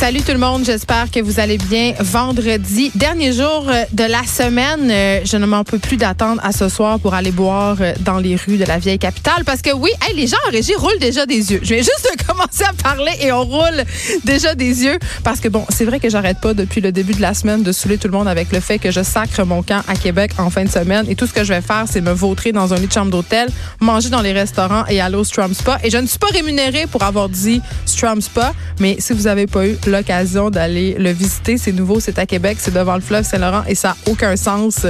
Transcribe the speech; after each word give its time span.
Salut 0.00 0.22
tout 0.22 0.32
le 0.32 0.38
monde, 0.38 0.64
j'espère 0.64 1.10
que 1.10 1.20
vous 1.20 1.40
allez 1.40 1.58
bien. 1.58 1.92
Vendredi, 2.00 2.90
dernier 2.94 3.34
jour 3.34 3.66
euh, 3.68 3.84
de 3.92 4.04
la 4.04 4.22
semaine, 4.24 4.90
euh, 4.90 5.20
je 5.26 5.36
ne 5.36 5.44
m'en 5.44 5.62
peux 5.62 5.78
plus 5.78 5.98
d'attendre 5.98 6.40
à 6.42 6.52
ce 6.52 6.70
soir 6.70 6.98
pour 6.98 7.12
aller 7.12 7.32
boire 7.32 7.76
euh, 7.82 7.92
dans 8.00 8.16
les 8.16 8.34
rues 8.34 8.56
de 8.56 8.64
la 8.64 8.78
vieille 8.78 8.98
capitale 8.98 9.44
parce 9.44 9.60
que 9.60 9.74
oui, 9.74 9.90
les 10.16 10.26
gens 10.26 10.38
en 10.48 10.52
régie 10.52 10.74
roulent 10.74 10.98
déjà 11.00 11.26
des 11.26 11.52
yeux. 11.52 11.60
Je 11.62 11.74
viens 11.74 11.82
juste 11.82 12.08
de 12.16 12.24
commencer 12.26 12.64
à 12.64 12.72
parler 12.82 13.12
et 13.20 13.30
on 13.30 13.44
roule 13.44 13.84
déjà 14.24 14.54
des 14.54 14.84
yeux 14.84 14.98
parce 15.22 15.38
que 15.38 15.48
bon, 15.48 15.66
c'est 15.68 15.84
vrai 15.84 16.00
que 16.00 16.08
j'arrête 16.08 16.40
pas 16.40 16.54
depuis 16.54 16.80
le 16.80 16.92
début 16.92 17.12
de 17.12 17.20
la 17.20 17.34
semaine 17.34 17.62
de 17.62 17.70
saouler 17.70 17.98
tout 17.98 18.08
le 18.08 18.14
monde 18.14 18.26
avec 18.26 18.52
le 18.52 18.60
fait 18.60 18.78
que 18.78 18.90
je 18.90 19.02
sacre 19.02 19.44
mon 19.44 19.62
camp 19.62 19.82
à 19.86 19.96
Québec 19.96 20.32
en 20.38 20.48
fin 20.48 20.64
de 20.64 20.70
semaine 20.70 21.04
et 21.10 21.14
tout 21.14 21.26
ce 21.26 21.34
que 21.34 21.44
je 21.44 21.52
vais 21.52 21.60
faire, 21.60 21.84
c'est 21.86 22.00
me 22.00 22.12
vautrer 22.12 22.52
dans 22.52 22.72
un 22.72 22.76
lit 22.78 22.86
de 22.86 22.92
chambre 22.92 23.10
d'hôtel, 23.10 23.50
manger 23.80 24.08
dans 24.08 24.22
les 24.22 24.32
restaurants 24.32 24.86
et 24.88 25.02
aller 25.02 25.16
au 25.16 25.24
Strum 25.24 25.52
Spa 25.52 25.78
et 25.84 25.90
je 25.90 25.98
ne 25.98 26.06
suis 26.06 26.18
pas 26.18 26.28
rémunérée 26.28 26.86
pour 26.86 27.02
avoir 27.02 27.28
dit 27.28 27.60
Strum 27.84 28.22
Spa, 28.22 28.54
mais 28.78 28.96
si 28.98 29.12
vous 29.12 29.26
avez 29.26 29.46
pas 29.46 29.66
eu 29.66 29.76
l'occasion 29.90 30.50
d'aller 30.50 30.94
le 30.98 31.10
visiter. 31.10 31.58
C'est 31.58 31.72
nouveau, 31.72 32.00
c'est 32.00 32.18
à 32.18 32.26
Québec, 32.26 32.58
c'est 32.60 32.72
devant 32.72 32.94
le 32.94 33.00
fleuve 33.00 33.24
Saint-Laurent 33.24 33.62
et 33.66 33.74
ça 33.74 33.88
n'a 33.88 33.96
aucun 34.12 34.36
sens. 34.36 34.86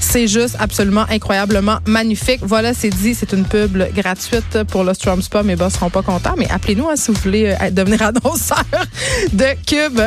C'est 0.00 0.28
juste 0.28 0.56
absolument 0.58 1.04
incroyablement 1.10 1.78
magnifique. 1.86 2.40
Voilà, 2.42 2.74
c'est 2.74 2.90
dit, 2.90 3.14
c'est 3.14 3.32
une 3.32 3.44
pub 3.44 3.76
gratuite 3.94 4.62
pour 4.68 4.84
le 4.84 4.94
Strom 4.94 5.22
Spa. 5.22 5.42
Mes 5.42 5.56
boss 5.56 5.74
seront 5.74 5.90
pas 5.90 6.02
contents, 6.02 6.34
mais 6.36 6.48
appelez-nous 6.50 6.88
hein, 6.88 6.96
si 6.96 7.10
vous 7.10 7.20
voulez 7.22 7.56
euh, 7.60 7.70
devenir 7.70 8.02
annonceur 8.12 8.64
de 9.32 9.46
Cube 9.66 10.00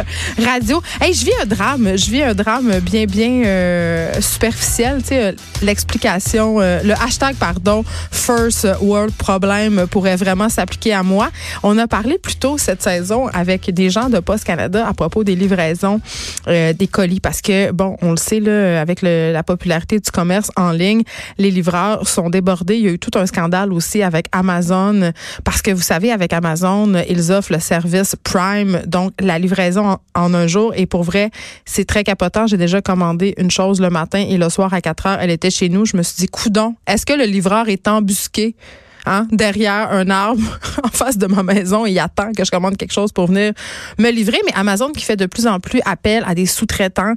Radio. 0.44 0.82
Hey, 1.02 1.14
je 1.14 1.26
vis 1.26 1.32
un 1.42 1.46
drame, 1.46 1.98
je 1.98 2.12
vis 2.12 2.24
un 2.24 2.34
drame 2.34 2.80
bien, 2.80 3.06
bien 3.06 3.44
euh, 3.46 4.22
superficiel. 4.22 5.02
Tu 5.02 5.10
sais, 5.10 5.24
euh, 5.24 5.32
l'explication, 5.62 6.60
le 6.60 6.94
hashtag, 6.94 7.36
pardon, 7.36 7.84
First 8.12 8.68
World 8.82 9.14
Problem 9.14 9.88
pourrait 9.88 10.16
vraiment 10.16 10.50
s'appliquer 10.50 10.94
à 10.94 11.04
moi. 11.04 11.30
On 11.64 11.78
a 11.78 11.88
parlé 11.88 12.18
plus 12.18 12.36
tôt 12.36 12.58
cette 12.58 12.82
saison 12.82 13.28
avec 13.28 13.70
des 13.74 13.90
gens 13.90 14.10
de 14.10 14.20
Canada 14.44 14.88
à 14.88 14.94
propos 14.94 15.24
des 15.24 15.36
livraisons 15.36 16.02
euh, 16.48 16.74
des 16.74 16.88
colis 16.88 17.20
parce 17.20 17.42
que 17.42 17.72
bon, 17.72 17.98
on 18.02 18.12
le 18.12 18.18
sait 18.18 18.46
avec 18.48 19.02
la 19.02 19.44
popularité 19.44 20.00
du 20.00 20.12
commerce 20.12 20.52
en 20.56 20.72
ligne, 20.72 21.04
les 21.38 21.52
livreurs 21.52 22.08
sont 22.08 22.30
débordés. 22.30 22.76
Il 22.76 22.86
y 22.86 22.88
a 22.88 22.92
eu 22.92 23.00
tout 23.00 23.18
un 23.18 23.26
scandale 23.26 23.72
aussi 23.72 24.04
avec 24.04 24.28
Amazon 24.32 25.12
parce 25.44 25.62
que 25.62 25.72
vous 25.72 25.82
savez 25.82 26.12
avec 26.12 26.34
Amazon, 26.34 26.94
ils 27.10 27.32
offrent 27.32 27.54
le 27.54 27.60
service 27.60 28.16
Prime 28.24 28.82
donc 28.86 29.14
la 29.20 29.40
livraison 29.40 29.88
en, 29.88 30.00
en 30.16 30.34
un 30.34 30.48
jour 30.48 30.74
et 30.76 30.86
pour 30.86 31.04
vrai, 31.04 31.32
c'est 31.66 31.86
très 31.86 32.04
capotant. 32.04 32.48
J'ai 32.48 32.58
déjà 32.58 32.82
commandé 32.82 33.34
une 33.38 33.52
chose 33.52 33.80
le 33.80 33.90
matin 33.90 34.20
et 34.20 34.38
le 34.38 34.50
soir 34.50 34.74
à 34.74 34.82
4 34.82 35.06
heures, 35.08 35.18
elle 35.22 35.32
était 35.32 35.52
chez 35.52 35.70
nous. 35.70 35.86
Je 35.86 35.98
me 35.98 36.04
suis 36.04 36.16
dit 36.18 36.28
coudon, 36.28 36.76
est-ce 36.88 37.06
que 37.06 37.14
le 37.14 37.26
livreur 37.26 37.70
est 37.70 37.88
embusqué 37.88 38.56
Hein, 39.08 39.28
derrière 39.32 39.92
un 39.92 40.10
arbre 40.10 40.42
en 40.84 40.88
face 40.88 41.18
de 41.18 41.28
ma 41.28 41.44
maison 41.44 41.86
et 41.86 41.92
il 41.92 42.00
attend 42.00 42.32
que 42.32 42.44
je 42.44 42.50
commande 42.50 42.76
quelque 42.76 42.94
chose 42.94 43.12
pour 43.12 43.28
venir 43.28 43.54
me 44.00 44.10
livrer. 44.10 44.40
Mais 44.46 44.54
Amazon 44.56 44.92
qui 44.92 45.04
fait 45.04 45.16
de 45.16 45.28
plus 45.28 45.46
en 45.46 45.60
plus 45.60 45.80
appel 45.86 46.24
à 46.26 46.34
des 46.34 46.48
sous-traitants 46.48 47.14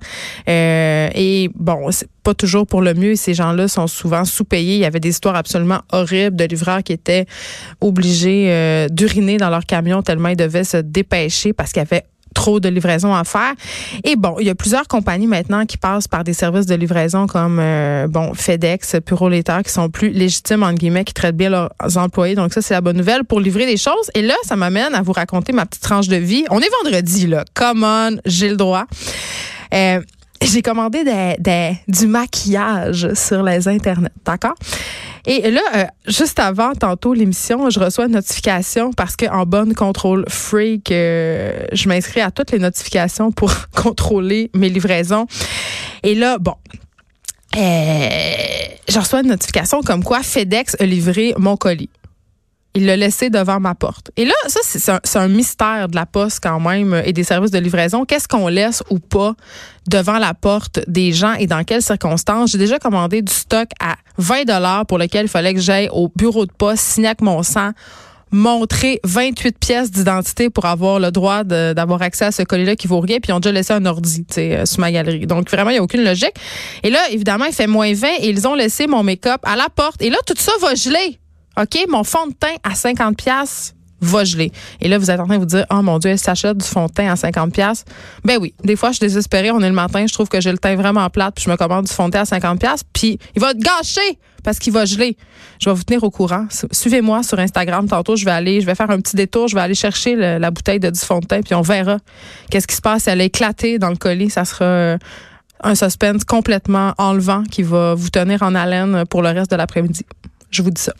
euh, 0.48 1.08
et 1.14 1.50
bon, 1.54 1.90
c'est 1.90 2.08
pas 2.22 2.34
toujours 2.34 2.66
pour 2.66 2.82
le 2.82 2.92
mieux. 2.92 3.16
Ces 3.16 3.32
gens-là 3.32 3.68
sont 3.68 3.86
souvent 3.86 4.26
sous-payés. 4.26 4.74
Il 4.74 4.80
y 4.80 4.84
avait 4.84 5.00
des 5.00 5.08
histoires 5.08 5.36
absolument 5.36 5.80
horribles 5.90 6.36
de 6.36 6.44
livreurs 6.44 6.82
qui 6.82 6.92
étaient 6.92 7.24
obligés 7.80 8.48
euh, 8.50 8.88
d'uriner 8.88 9.38
dans 9.38 9.48
leur 9.48 9.64
camion 9.64 10.02
tellement 10.02 10.28
ils 10.28 10.36
devaient 10.36 10.64
se 10.64 10.76
dépêcher 10.76 11.54
parce 11.54 11.72
qu'il 11.72 11.80
y 11.80 11.86
avait 11.86 12.04
trop 12.38 12.60
de 12.60 12.68
livraison 12.68 13.12
à 13.12 13.24
faire. 13.24 13.52
Et 14.04 14.14
bon, 14.14 14.36
il 14.38 14.46
y 14.46 14.50
a 14.50 14.54
plusieurs 14.54 14.86
compagnies 14.86 15.26
maintenant 15.26 15.66
qui 15.66 15.76
passent 15.76 16.06
par 16.06 16.22
des 16.22 16.32
services 16.32 16.66
de 16.66 16.76
livraison 16.76 17.26
comme 17.26 17.58
euh, 17.60 18.06
bon 18.06 18.32
FedEx, 18.32 18.96
Purolator 19.04 19.64
qui 19.64 19.72
sont 19.72 19.90
plus 19.90 20.10
légitimes 20.10 20.62
entre 20.62 20.76
guillemets, 20.76 21.04
qui 21.04 21.14
traitent 21.14 21.36
bien 21.36 21.50
leurs 21.50 21.96
employés. 21.96 22.36
Donc 22.36 22.52
ça 22.52 22.62
c'est 22.62 22.74
la 22.74 22.80
bonne 22.80 22.96
nouvelle 22.96 23.24
pour 23.24 23.40
livrer 23.40 23.66
des 23.66 23.76
choses. 23.76 24.08
Et 24.14 24.22
là, 24.22 24.36
ça 24.44 24.54
m'amène 24.54 24.94
à 24.94 25.02
vous 25.02 25.12
raconter 25.12 25.52
ma 25.52 25.66
petite 25.66 25.82
tranche 25.82 26.06
de 26.06 26.14
vie. 26.16 26.44
On 26.50 26.60
est 26.60 26.70
vendredi 26.84 27.26
là. 27.26 27.44
Come 27.54 27.82
on, 27.82 28.18
j'ai 28.24 28.50
le 28.50 28.56
droit. 28.56 28.84
Euh, 29.74 30.00
j'ai 30.42 30.62
commandé 30.62 31.04
du 31.88 32.06
maquillage 32.06 33.12
sur 33.14 33.42
les 33.42 33.68
internets, 33.68 34.12
d'accord? 34.24 34.54
Et 35.26 35.50
là, 35.50 35.60
euh, 35.74 35.84
juste 36.06 36.38
avant, 36.38 36.72
tantôt, 36.74 37.12
l'émission, 37.12 37.68
je 37.70 37.78
reçois 37.80 38.06
une 38.06 38.12
notification 38.12 38.92
parce 38.92 39.16
qu'en 39.16 39.44
bonne 39.44 39.74
contrôle 39.74 40.24
freak, 40.28 40.90
euh, 40.90 41.66
je 41.72 41.88
m'inscris 41.88 42.20
à 42.20 42.30
toutes 42.30 42.52
les 42.52 42.58
notifications 42.58 43.30
pour 43.30 43.52
contrôler 43.76 44.50
mes 44.54 44.68
livraisons. 44.68 45.26
Et 46.02 46.14
là, 46.14 46.38
bon, 46.38 46.54
euh, 47.56 48.08
je 48.88 48.98
reçois 48.98 49.20
une 49.20 49.28
notification 49.28 49.82
comme 49.82 50.02
quoi 50.02 50.22
FedEx 50.22 50.76
a 50.80 50.84
livré 50.84 51.34
mon 51.36 51.56
colis. 51.56 51.90
Il 52.78 52.86
l'a 52.86 52.96
laissé 52.96 53.28
devant 53.28 53.58
ma 53.58 53.74
porte. 53.74 54.12
Et 54.16 54.24
là, 54.24 54.34
ça, 54.46 54.60
c'est 54.62 54.88
un, 54.88 55.00
un, 55.20 55.26
mystère 55.26 55.88
de 55.88 55.96
la 55.96 56.06
poste 56.06 56.38
quand 56.40 56.60
même 56.60 57.02
et 57.04 57.12
des 57.12 57.24
services 57.24 57.50
de 57.50 57.58
livraison. 57.58 58.04
Qu'est-ce 58.04 58.28
qu'on 58.28 58.46
laisse 58.46 58.84
ou 58.88 59.00
pas 59.00 59.34
devant 59.88 60.18
la 60.18 60.32
porte 60.32 60.78
des 60.86 61.12
gens 61.12 61.32
et 61.32 61.48
dans 61.48 61.64
quelles 61.64 61.82
circonstances? 61.82 62.52
J'ai 62.52 62.58
déjà 62.58 62.78
commandé 62.78 63.20
du 63.20 63.32
stock 63.32 63.68
à 63.80 63.96
20 64.18 64.44
dollars 64.44 64.86
pour 64.86 64.98
lequel 64.98 65.26
il 65.26 65.28
fallait 65.28 65.54
que 65.54 65.60
j'aille 65.60 65.88
au 65.90 66.08
bureau 66.14 66.46
de 66.46 66.52
poste, 66.52 66.84
signer 66.84 67.08
avec 67.08 67.20
mon 67.20 67.42
sang, 67.42 67.72
montrer 68.30 69.00
28 69.02 69.58
pièces 69.58 69.90
d'identité 69.90 70.48
pour 70.48 70.66
avoir 70.66 71.00
le 71.00 71.10
droit 71.10 71.42
d'avoir 71.42 72.02
accès 72.02 72.26
à 72.26 72.32
ce 72.32 72.42
colis-là 72.42 72.76
qui 72.76 72.86
vaut 72.86 73.00
rien, 73.00 73.18
puis 73.18 73.30
ils 73.30 73.32
ont 73.32 73.40
déjà 73.40 73.52
laissé 73.52 73.72
un 73.72 73.84
ordi 73.86 74.24
euh, 74.38 74.66
sur 74.66 74.78
ma 74.78 74.92
galerie. 74.92 75.26
Donc, 75.26 75.50
vraiment, 75.50 75.70
il 75.70 75.74
n'y 75.74 75.78
a 75.80 75.82
aucune 75.82 76.04
logique. 76.04 76.34
Et 76.84 76.90
là, 76.90 77.00
évidemment, 77.10 77.46
il 77.46 77.54
fait 77.54 77.66
moins 77.66 77.92
20 77.92 78.08
et 78.20 78.28
ils 78.28 78.46
ont 78.46 78.54
laissé 78.54 78.86
mon 78.86 79.02
make-up 79.02 79.40
à 79.42 79.56
la 79.56 79.68
porte. 79.74 80.00
Et 80.00 80.10
là, 80.10 80.18
tout 80.26 80.34
ça 80.36 80.52
va 80.60 80.74
geler. 80.74 81.18
OK, 81.60 81.86
mon 81.88 82.04
fond 82.04 82.26
de 82.26 82.32
teint 82.32 82.56
à 82.62 82.74
50 82.74 83.16
pièces 83.16 83.74
va 84.00 84.24
geler. 84.24 84.52
Et 84.80 84.88
là, 84.88 84.98
vous 84.98 85.10
êtes 85.10 85.18
en 85.18 85.26
train 85.26 85.34
de 85.34 85.40
vous 85.40 85.46
dire, 85.46 85.66
oh 85.70 85.82
mon 85.82 85.98
Dieu, 85.98 86.10
elle 86.10 86.18
s'achète 86.18 86.56
du 86.56 86.66
fond 86.66 86.86
de 86.86 86.92
teint 86.92 87.10
à 87.10 87.16
50 87.16 87.52
pièces. 87.52 87.84
Ben 88.24 88.38
oui, 88.40 88.54
des 88.62 88.76
fois, 88.76 88.90
je 88.90 88.96
suis 88.96 89.06
désespérée. 89.06 89.50
On 89.50 89.60
est 89.60 89.68
le 89.68 89.74
matin, 89.74 90.06
je 90.06 90.12
trouve 90.12 90.28
que 90.28 90.40
j'ai 90.40 90.52
le 90.52 90.58
teint 90.58 90.76
vraiment 90.76 91.08
plate, 91.10 91.34
puis 91.34 91.44
je 91.44 91.50
me 91.50 91.56
commande 91.56 91.86
du 91.86 91.92
fond 91.92 92.06
de 92.06 92.12
teint 92.12 92.20
à 92.20 92.24
50 92.24 92.60
pièces, 92.60 92.82
puis 92.92 93.18
il 93.34 93.42
va 93.42 93.54
gâcher 93.54 94.18
parce 94.44 94.60
qu'il 94.60 94.72
va 94.72 94.84
geler. 94.84 95.16
Je 95.60 95.68
vais 95.68 95.74
vous 95.74 95.82
tenir 95.82 96.04
au 96.04 96.10
courant. 96.10 96.46
Suivez-moi 96.70 97.24
sur 97.24 97.38
Instagram. 97.40 97.88
Tantôt, 97.88 98.14
je 98.14 98.24
vais 98.24 98.30
aller, 98.30 98.60
je 98.60 98.66
vais 98.66 98.76
faire 98.76 98.90
un 98.90 99.00
petit 99.00 99.16
détour, 99.16 99.48
je 99.48 99.56
vais 99.56 99.60
aller 99.60 99.74
chercher 99.74 100.14
la 100.14 100.50
bouteille 100.50 100.78
de 100.78 100.90
du 100.90 101.00
fond 101.00 101.18
de 101.18 101.26
teint, 101.26 101.40
puis 101.42 101.54
on 101.54 101.62
verra 101.62 101.98
qu'est-ce 102.50 102.68
qui 102.68 102.76
se 102.76 102.80
passe. 102.80 103.08
Elle 103.08 103.20
a 103.20 103.24
éclaté 103.24 103.80
dans 103.80 103.90
le 103.90 103.96
colis. 103.96 104.30
Ça 104.30 104.44
sera 104.44 104.64
euh, 104.64 104.98
un 105.62 105.74
suspense 105.74 106.24
complètement 106.24 106.94
enlevant 106.98 107.42
qui 107.42 107.62
va 107.62 107.94
vous 107.94 108.10
tenir 108.10 108.42
en 108.42 108.54
haleine 108.54 109.04
pour 109.06 109.22
le 109.22 109.30
reste 109.30 109.50
de 109.50 109.56
l'après-midi. 109.56 110.04
Je 110.50 110.62
vous 110.62 110.70
dis 110.70 110.80
ça. 110.80 110.94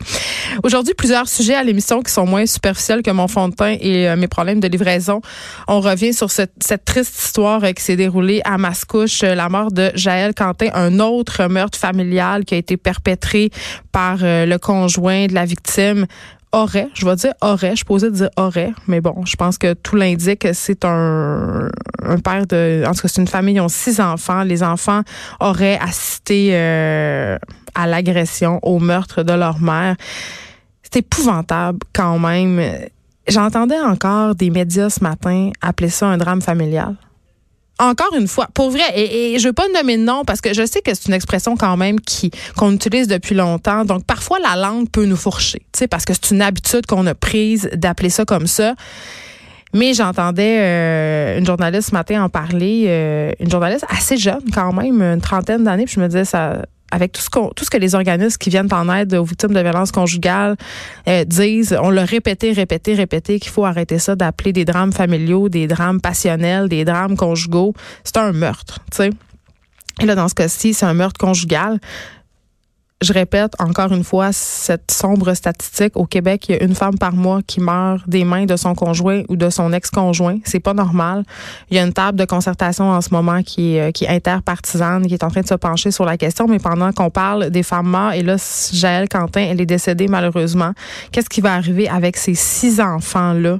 Aujourd'hui, 0.63 0.93
plusieurs 0.93 1.27
sujets 1.27 1.55
à 1.55 1.63
l'émission 1.63 2.01
qui 2.01 2.11
sont 2.13 2.25
moins 2.25 2.45
superficiels 2.45 3.01
que 3.01 3.09
mon 3.09 3.27
fond 3.27 3.49
de 3.49 3.55
teint 3.55 3.77
et 3.79 4.07
euh, 4.07 4.15
mes 4.15 4.27
problèmes 4.27 4.59
de 4.59 4.67
livraison. 4.67 5.21
On 5.67 5.79
revient 5.79 6.13
sur 6.13 6.29
cette, 6.29 6.53
triste 6.85 7.17
histoire 7.19 7.63
euh, 7.63 7.71
qui 7.71 7.83
s'est 7.83 7.95
déroulée 7.95 8.41
à 8.45 8.57
Mascouche, 8.59 9.23
euh, 9.23 9.33
la 9.33 9.49
mort 9.49 9.71
de 9.71 9.91
Jaël 9.95 10.35
Quentin, 10.35 10.69
un 10.73 10.99
autre 10.99 11.47
meurtre 11.47 11.79
familial 11.79 12.45
qui 12.45 12.53
a 12.53 12.57
été 12.57 12.77
perpétré 12.77 13.49
par 13.91 14.17
le 14.21 14.57
conjoint 14.57 15.25
de 15.25 15.33
la 15.33 15.45
victime 15.45 16.05
aurait, 16.51 16.89
je 16.93 17.05
vais 17.05 17.15
dire 17.15 17.33
aurait, 17.41 17.75
je 17.75 17.85
posais 17.85 18.11
dire 18.11 18.29
aurait, 18.37 18.73
mais 18.87 19.01
bon, 19.01 19.23
je 19.25 19.35
pense 19.35 19.57
que 19.57 19.73
tout 19.73 19.95
l'indique, 19.95 20.47
c'est 20.53 20.83
un, 20.83 21.69
un 22.03 22.19
père 22.19 22.47
de, 22.47 22.83
en 22.87 22.93
tout 22.93 23.01
cas, 23.01 23.07
c'est 23.07 23.21
une 23.21 23.27
famille, 23.27 23.55
ils 23.55 23.61
ont 23.61 23.69
six 23.69 23.99
enfants. 23.99 24.43
Les 24.43 24.63
enfants 24.63 25.01
auraient 25.39 25.77
assisté 25.79 26.49
euh, 26.53 27.37
à 27.75 27.87
l'agression, 27.87 28.59
au 28.63 28.79
meurtre 28.79 29.23
de 29.23 29.33
leur 29.33 29.59
mère. 29.59 29.95
C'est 30.83 30.97
épouvantable 30.97 31.79
quand 31.93 32.19
même. 32.19 32.61
J'entendais 33.27 33.79
encore 33.79 34.35
des 34.35 34.49
médias 34.49 34.89
ce 34.89 35.03
matin 35.03 35.51
appeler 35.61 35.89
ça 35.89 36.07
un 36.07 36.17
drame 36.17 36.41
familial 36.41 36.95
encore 37.79 38.13
une 38.13 38.27
fois, 38.27 38.47
pour 38.53 38.69
vrai, 38.69 38.83
et, 38.93 39.33
et 39.33 39.39
je 39.39 39.47
veux 39.47 39.53
pas 39.53 39.67
nommer 39.73 39.97
de 39.97 40.03
nom 40.03 40.25
parce 40.25 40.41
que 40.41 40.53
je 40.53 40.65
sais 40.65 40.81
que 40.81 40.93
c'est 40.93 41.07
une 41.07 41.13
expression 41.13 41.55
quand 41.55 41.77
même 41.77 41.99
qui 41.99 42.29
qu'on 42.57 42.73
utilise 42.73 43.07
depuis 43.07 43.35
longtemps. 43.35 43.85
Donc 43.85 44.05
parfois 44.05 44.37
la 44.39 44.55
langue 44.57 44.89
peut 44.89 45.05
nous 45.05 45.15
fourcher, 45.15 45.59
tu 45.71 45.79
sais, 45.79 45.87
parce 45.87 46.05
que 46.05 46.13
c'est 46.13 46.31
une 46.31 46.41
habitude 46.41 46.85
qu'on 46.85 47.07
a 47.07 47.15
prise 47.15 47.69
d'appeler 47.73 48.09
ça 48.09 48.25
comme 48.25 48.47
ça. 48.47 48.75
Mais 49.73 49.93
j'entendais 49.93 50.57
euh, 50.59 51.37
une 51.37 51.45
journaliste 51.45 51.89
ce 51.89 51.95
matin 51.95 52.23
en 52.23 52.29
parler, 52.29 52.85
euh, 52.87 53.31
une 53.39 53.49
journaliste 53.49 53.85
assez 53.87 54.17
jeune 54.17 54.43
quand 54.53 54.73
même, 54.73 55.01
une 55.01 55.21
trentaine 55.21 55.63
d'années, 55.63 55.85
puis 55.85 55.95
je 55.95 55.99
me 56.01 56.07
disais 56.07 56.25
ça 56.25 56.65
avec 56.91 57.11
tout 57.11 57.21
ce, 57.21 57.29
qu'on, 57.29 57.49
tout 57.49 57.65
ce 57.65 57.69
que 57.69 57.77
les 57.77 57.95
organismes 57.95 58.37
qui 58.37 58.49
viennent 58.49 58.71
en 58.71 58.93
aide 58.93 59.13
aux 59.13 59.23
victimes 59.23 59.53
de 59.53 59.59
violences 59.59 59.91
conjugales 59.91 60.55
euh, 61.07 61.23
disent, 61.25 61.77
on 61.81 61.89
l'a 61.89 62.05
répété, 62.05 62.51
répété, 62.51 62.93
répété 62.93 63.39
qu'il 63.39 63.51
faut 63.51 63.65
arrêter 63.65 63.99
ça 63.99 64.15
d'appeler 64.15 64.53
des 64.53 64.65
drames 64.65 64.93
familiaux, 64.93 65.49
des 65.49 65.67
drames 65.67 66.01
passionnels, 66.01 66.69
des 66.69 66.85
drames 66.85 67.15
conjugaux. 67.15 67.73
C'est 68.03 68.17
un 68.17 68.31
meurtre, 68.31 68.79
tu 68.91 68.97
sais. 68.97 69.09
Et 70.01 70.05
là, 70.05 70.15
dans 70.15 70.29
ce 70.29 70.35
cas-ci, 70.35 70.73
c'est 70.73 70.85
un 70.85 70.93
meurtre 70.93 71.19
conjugal 71.19 71.79
je 73.01 73.13
répète 73.13 73.53
encore 73.59 73.93
une 73.93 74.03
fois 74.03 74.31
cette 74.33 74.91
sombre 74.91 75.33
statistique. 75.33 75.95
Au 75.95 76.05
Québec, 76.05 76.49
il 76.49 76.55
y 76.55 76.59
a 76.59 76.63
une 76.63 76.75
femme 76.75 76.97
par 76.97 77.13
mois 77.13 77.39
qui 77.47 77.61
meurt 77.61 78.07
des 78.09 78.25
mains 78.25 78.45
de 78.45 78.57
son 78.57 78.75
conjoint 78.75 79.23
ou 79.29 79.37
de 79.37 79.49
son 79.49 79.71
ex-conjoint. 79.71 80.37
C'est 80.43 80.59
pas 80.59 80.73
normal. 80.73 81.23
Il 81.69 81.77
y 81.77 81.79
a 81.79 81.83
une 81.83 81.93
table 81.93 82.19
de 82.19 82.25
concertation 82.25 82.89
en 82.91 82.99
ce 82.99 83.11
moment 83.11 83.41
qui 83.41 83.77
est, 83.77 84.01
est 84.01 84.09
interpartisane, 84.09 85.07
qui 85.07 85.13
est 85.13 85.23
en 85.23 85.29
train 85.29 85.41
de 85.41 85.47
se 85.47 85.53
pencher 85.53 85.91
sur 85.91 86.03
la 86.03 86.17
question. 86.17 86.47
Mais 86.47 86.59
pendant 86.59 86.91
qu'on 86.91 87.09
parle 87.09 87.49
des 87.51 87.63
femmes 87.63 87.87
mortes, 87.87 88.15
et 88.15 88.21
là, 88.21 88.35
Jaël 88.73 89.07
Quentin, 89.07 89.47
elle 89.49 89.61
est 89.61 89.65
décédée 89.65 90.07
malheureusement. 90.09 90.73
Qu'est-ce 91.13 91.29
qui 91.29 91.39
va 91.39 91.53
arriver 91.53 91.87
avec 91.87 92.17
ces 92.17 92.35
six 92.35 92.81
enfants-là? 92.81 93.59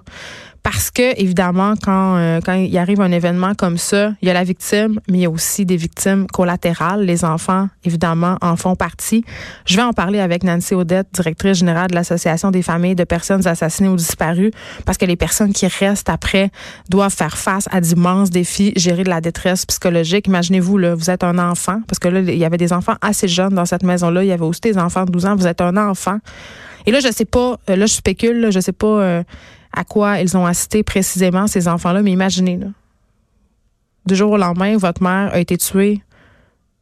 Parce 0.63 0.91
que, 0.91 1.19
évidemment, 1.19 1.75
quand, 1.81 2.17
euh, 2.17 2.39
quand 2.45 2.53
il 2.53 2.77
arrive 2.77 3.01
un 3.01 3.11
événement 3.11 3.53
comme 3.55 3.77
ça, 3.77 4.13
il 4.21 4.27
y 4.27 4.31
a 4.31 4.33
la 4.33 4.43
victime, 4.43 4.99
mais 5.09 5.19
il 5.19 5.21
y 5.21 5.25
a 5.25 5.29
aussi 5.29 5.65
des 5.65 5.77
victimes 5.77 6.27
collatérales. 6.27 7.05
Les 7.05 7.23
enfants, 7.23 7.69
évidemment, 7.85 8.37
en 8.41 8.55
font 8.57 8.75
partie. 8.75 9.23
Je 9.65 9.75
vais 9.77 9.81
en 9.81 9.93
parler 9.93 10.19
avec 10.19 10.43
Nancy 10.43 10.73
Odette, 10.75 11.07
directrice 11.13 11.59
générale 11.59 11.89
de 11.89 11.95
l'Association 11.95 12.51
des 12.51 12.61
familles 12.61 12.95
de 12.95 13.05
personnes 13.05 13.47
assassinées 13.47 13.89
ou 13.89 13.95
disparues, 13.95 14.51
parce 14.85 14.97
que 14.97 15.05
les 15.05 15.15
personnes 15.15 15.53
qui 15.53 15.67
restent 15.67 16.09
après 16.09 16.51
doivent 16.89 17.13
faire 17.13 17.37
face 17.37 17.67
à 17.71 17.79
d'immenses 17.79 18.29
défis, 18.29 18.73
gérer 18.75 19.03
de 19.03 19.09
la 19.09 19.21
détresse 19.21 19.65
psychologique. 19.65 20.27
Imaginez-vous, 20.27 20.77
là, 20.77 20.95
vous 20.95 21.09
êtes 21.09 21.23
un 21.23 21.37
enfant, 21.39 21.81
parce 21.87 21.99
que 21.99 22.09
là, 22.09 22.19
il 22.19 22.37
y 22.37 22.45
avait 22.45 22.57
des 22.57 22.73
enfants 22.73 22.95
assez 23.01 23.27
jeunes 23.27 23.55
dans 23.55 23.65
cette 23.65 23.83
maison-là. 23.83 24.23
Il 24.23 24.27
y 24.27 24.31
avait 24.33 24.43
aussi 24.43 24.61
des 24.61 24.77
enfants 24.77 25.05
de 25.05 25.11
12 25.11 25.25
ans. 25.25 25.35
Vous 25.35 25.47
êtes 25.47 25.61
un 25.61 25.77
enfant. 25.77 26.19
Et 26.85 26.91
là, 26.91 26.99
je 26.99 27.11
sais 27.11 27.25
pas, 27.25 27.59
euh, 27.69 27.75
là, 27.75 27.85
je 27.85 27.93
spécule, 27.93 28.41
là, 28.41 28.51
je 28.51 28.59
sais 28.59 28.73
pas... 28.73 28.87
Euh, 28.87 29.23
à 29.79 29.85
quoi 29.85 30.19
ils 30.19 30.35
ont 30.35 30.45
assisté 30.45 30.83
précisément, 30.83 31.47
ces 31.47 31.69
enfants-là. 31.69 32.01
Mais 32.01 32.11
imaginez, 32.11 32.57
là, 32.57 32.67
du 34.05 34.13
jour 34.13 34.31
au 34.31 34.37
lendemain, 34.37 34.75
votre 34.75 35.01
mère 35.01 35.33
a 35.33 35.39
été 35.39 35.57
tuée, 35.57 36.01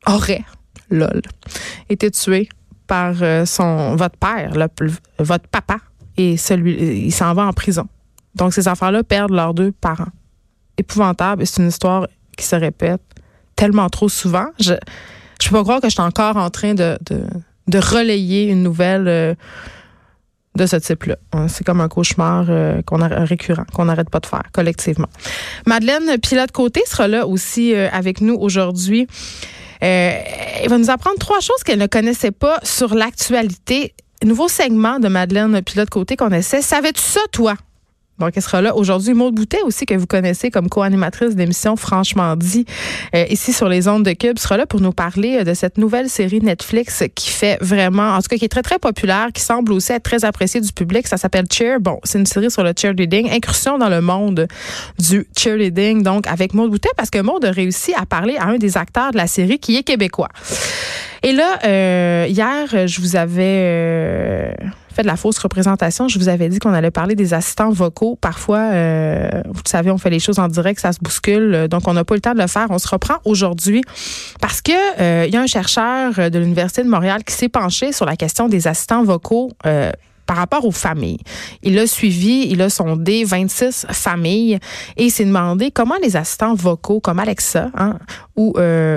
aurait, 0.08 0.44
lol, 0.90 1.22
été 1.90 2.10
tuée 2.10 2.50
par 2.88 3.14
euh, 3.22 3.46
son, 3.46 3.96
votre 3.96 4.18
père, 4.18 4.52
votre 5.20 5.48
papa, 5.48 5.78
et 6.18 6.38
celui, 6.38 7.06
il 7.06 7.12
s'en 7.12 7.36
va 7.36 7.46
en 7.46 7.54
prison. 7.54 7.88
Donc, 8.34 8.54
ces 8.56 8.68
enfants-là 8.68 9.04
perdent 9.04 9.34
leurs 9.34 9.54
deux 9.54 9.72
parents. 9.72 10.12
Épouvantable, 10.78 11.44
et 11.44 11.46
c'est 11.46 11.62
une 11.62 11.68
histoire 11.68 12.08
qui 12.36 12.46
se 12.46 12.56
répète 12.56 13.02
tellement 13.56 13.90
trop 13.90 14.10
souvent. 14.10 14.48
Je 14.60 14.72
ne 14.74 14.78
peux 15.50 15.58
pas 15.58 15.62
croire 15.62 15.82
que 15.82 15.88
je 15.90 15.94
suis 15.94 16.02
encore 16.02 16.38
en 16.38 16.50
train 16.50 16.74
de, 16.74 16.98
relayer 17.68 18.48
une 18.50 18.64
nouvelle. 18.64 19.08
Euh, 19.08 19.36
de 20.58 20.66
ce 20.66 20.76
type-là. 20.76 21.16
Hein, 21.32 21.48
c'est 21.48 21.64
comme 21.64 21.80
un 21.80 21.88
cauchemar 21.88 22.48
euh, 22.50 22.82
qu'on 22.82 23.02
a 23.02 23.08
récurrent, 23.08 23.66
qu'on 23.74 23.86
n'arrête 23.86 24.10
pas 24.10 24.20
de 24.20 24.26
faire 24.26 24.44
collectivement. 24.52 25.08
Madeleine 25.66 26.18
Pilote-Côté 26.20 26.82
sera 26.86 27.08
là 27.08 27.26
aussi 27.26 27.74
euh, 27.74 27.88
avec 27.92 28.20
nous 28.20 28.36
aujourd'hui. 28.36 29.08
Euh, 29.84 30.12
elle 30.62 30.70
va 30.70 30.78
nous 30.78 30.90
apprendre 30.90 31.18
trois 31.20 31.40
choses 31.40 31.64
qu'elle 31.64 31.80
ne 31.80 31.88
connaissait 31.88 32.32
pas 32.32 32.60
sur 32.64 32.96
l'actualité. 32.96 33.94
Nouveau 34.24 34.48
segment 34.48 35.00
de 35.00 35.08
Madeleine 35.08 35.62
Pilote-Côté 35.62 36.18
qu'on 36.18 36.32
essaie. 36.32 36.62
Savais-tu 36.62 37.02
ça, 37.02 37.22
toi? 37.32 37.54
Donc, 38.20 38.32
elle 38.36 38.42
sera 38.42 38.62
là 38.62 38.76
aujourd'hui. 38.76 39.14
Maud 39.14 39.36
Boutet 39.36 39.62
aussi, 39.64 39.86
que 39.86 39.94
vous 39.94 40.08
connaissez 40.08 40.50
comme 40.50 40.70
co-animatrice 40.70 41.36
d'émission 41.36 41.76
Franchement 41.76 42.36
dit, 42.36 42.66
euh, 43.16 43.26
ici 43.30 43.54
sur 43.54 43.70
les 43.70 43.88
ondes 43.88 44.04
de 44.04 44.14
Cube, 44.14 44.40
sera 44.40 44.58
là 44.58 44.66
pour 44.66 44.82
nous 44.82 44.92
parler 44.92 45.38
euh, 45.38 45.44
de 45.44 45.54
cette 45.54 45.78
nouvelle 45.78 46.10
série 46.10 46.42
Netflix 46.42 47.04
qui 47.14 47.30
fait 47.30 47.58
vraiment, 47.62 48.16
en 48.16 48.22
tout 48.22 48.28
cas, 48.30 48.38
qui 48.38 48.46
est 48.46 48.50
très, 48.50 48.64
très 48.64 48.80
populaire, 48.80 49.30
qui 49.34 49.42
semble 49.42 49.72
aussi 49.72 49.92
être 49.92 50.04
très 50.04 50.26
appréciée 50.26 50.62
du 50.62 50.72
public. 50.72 51.08
Ça 51.08 51.18
s'appelle 51.18 51.46
Cheer. 51.52 51.80
Bon, 51.80 52.00
c'est 52.04 52.20
une 52.20 52.26
série 52.26 52.50
sur 52.50 52.64
le 52.64 52.74
cheerleading, 52.76 53.30
incursion 53.32 53.78
dans 53.78 53.90
le 53.90 54.02
monde 54.02 54.48
du 55.00 55.28
cheerleading, 55.38 56.04
donc 56.04 56.28
avec 56.28 56.54
Maud 56.54 56.72
Boutet, 56.72 56.90
parce 56.98 57.10
que 57.10 57.20
Maud 57.20 57.44
a 57.46 57.52
réussi 57.52 57.94
à 57.96 58.06
parler 58.06 58.38
à 58.38 58.48
un 58.48 58.58
des 58.58 58.78
acteurs 58.78 59.12
de 59.12 59.18
la 59.18 59.28
série 59.28 59.60
qui 59.60 59.78
est 59.78 59.84
québécois. 59.84 60.30
Et 61.24 61.32
là, 61.34 61.60
euh, 61.66 62.26
hier, 62.30 62.88
je 62.88 63.02
vous 63.02 63.16
avais 63.16 64.54
fait 64.98 65.04
de 65.04 65.08
la 65.08 65.16
fausse 65.16 65.38
représentation. 65.38 66.08
Je 66.08 66.18
vous 66.18 66.28
avais 66.28 66.50
dit 66.50 66.60
qu'on 66.60 66.74
allait 66.74 66.92
parler 66.92 67.16
des 67.16 67.34
assistants 67.34 67.70
vocaux. 67.70 68.18
Parfois, 68.20 68.72
euh, 68.74 69.30
vous 69.46 69.62
savez, 69.66 69.92
on 69.92 69.98
fait 69.98 70.10
les 70.10 70.20
choses 70.20 70.40
en 70.40 70.48
direct, 70.48 70.80
ça 70.80 70.92
se 70.92 71.00
bouscule. 71.00 71.68
Donc, 71.70 71.88
on 71.88 71.94
n'a 71.94 72.04
pas 72.04 72.16
le 72.16 72.22
temps 72.22 72.34
de 72.34 72.40
le 72.42 72.48
faire. 72.48 72.68
On 72.70 72.80
se 72.80 72.88
reprend 72.88 73.18
aujourd'hui 73.24 73.84
parce 74.42 74.62
que 74.62 74.72
euh, 75.00 75.26
il 75.28 75.34
y 75.34 75.38
a 75.38 75.42
un 75.42 75.48
chercheur 75.48 76.32
de 76.32 76.40
l'Université 76.40 76.84
de 76.84 76.90
Montréal 76.90 77.24
qui 77.24 77.34
s'est 77.34 77.50
penché 77.50 77.92
sur 77.92 78.06
la 78.06 78.16
question 78.16 78.48
des 78.48 78.68
assistants 78.68 79.04
vocaux. 79.04 79.52
Euh, 80.28 80.34
par 80.38 80.38
rapport 80.38 80.66
aux 80.66 80.72
familles. 80.72 81.20
Il 81.64 81.80
a 81.80 81.88
suivi, 81.88 82.48
il 82.50 82.62
a 82.62 82.70
sondé 82.70 83.24
26 83.24 83.88
familles 83.92 84.60
et 84.98 85.06
il 85.06 85.10
s'est 85.10 85.26
demandé 85.26 85.72
comment 85.72 85.96
les 86.04 86.18
assistants 86.18 86.54
vocaux 86.54 87.00
comme 87.00 87.20
Alexa 87.20 87.70
hein, 87.76 87.98
ou 88.36 88.54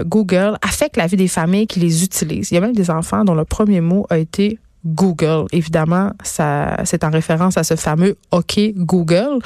Google 0.07 0.59
affectent 0.61 0.97
la 0.97 1.07
vie 1.07 1.17
des 1.17 1.29
familles 1.29 1.67
qui 1.67 1.81
les 1.81 2.05
utilisent. 2.05 2.51
Il 2.51 2.55
y 2.55 2.59
a 2.59 2.61
même 2.61 2.75
des 2.75 2.91
enfants 2.91 3.25
dont 3.25 3.35
le 3.35 3.45
premier 3.45 3.81
mot 3.81 4.07
a 4.11 4.19
été 4.19 4.59
Google. 4.85 5.47
Évidemment, 5.53 6.13
ça, 6.23 6.77
c'est 6.85 7.05
en 7.05 7.11
référence 7.11 7.57
à 7.57 7.65
ce 7.65 7.77
fameux 7.77 8.17
OK 8.31 8.59
Google. 8.77 9.39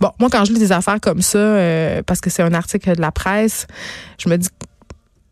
Bon, 0.00 0.10
moi, 0.18 0.28
quand 0.30 0.44
je 0.44 0.52
lis 0.52 0.58
des 0.58 0.72
affaires 0.72 1.00
comme 1.00 1.22
ça, 1.22 1.38
euh, 1.38 2.02
parce 2.04 2.20
que 2.20 2.30
c'est 2.30 2.42
un 2.42 2.54
article 2.54 2.96
de 2.96 3.00
la 3.00 3.12
presse, 3.12 3.66
je 4.18 4.28
me 4.28 4.36
dis 4.36 4.48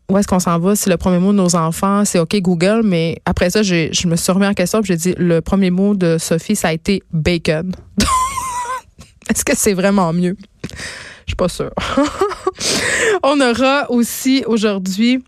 où 0.09 0.17
est-ce 0.17 0.27
qu'on 0.27 0.39
s'en 0.39 0.57
va? 0.59 0.75
Si 0.75 0.89
le 0.89 0.97
premier 0.97 1.19
mot 1.19 1.31
de 1.31 1.37
nos 1.37 1.55
enfants, 1.55 2.03
c'est 2.03 2.19
OK 2.19 2.35
Google, 2.37 2.81
mais 2.83 3.21
après 3.25 3.49
ça, 3.49 3.61
je 3.63 4.07
me 4.07 4.15
suis 4.15 4.31
remis 4.31 4.47
en 4.47 4.53
question 4.53 4.81
j'ai 4.83 4.95
dit 4.95 5.13
le 5.17 5.41
premier 5.41 5.69
mot 5.69 5.93
de 5.93 6.17
Sophie, 6.17 6.55
ça 6.55 6.69
a 6.69 6.73
été 6.73 7.03
bacon. 7.11 7.71
est-ce 9.29 9.45
que 9.45 9.55
c'est 9.55 9.73
vraiment 9.73 10.11
mieux? 10.13 10.35
Je 11.25 11.31
suis 11.31 11.35
pas 11.35 11.47
sûre. 11.47 11.71
On 13.23 13.39
aura 13.39 13.89
aussi 13.91 14.43
aujourd'hui 14.47 15.23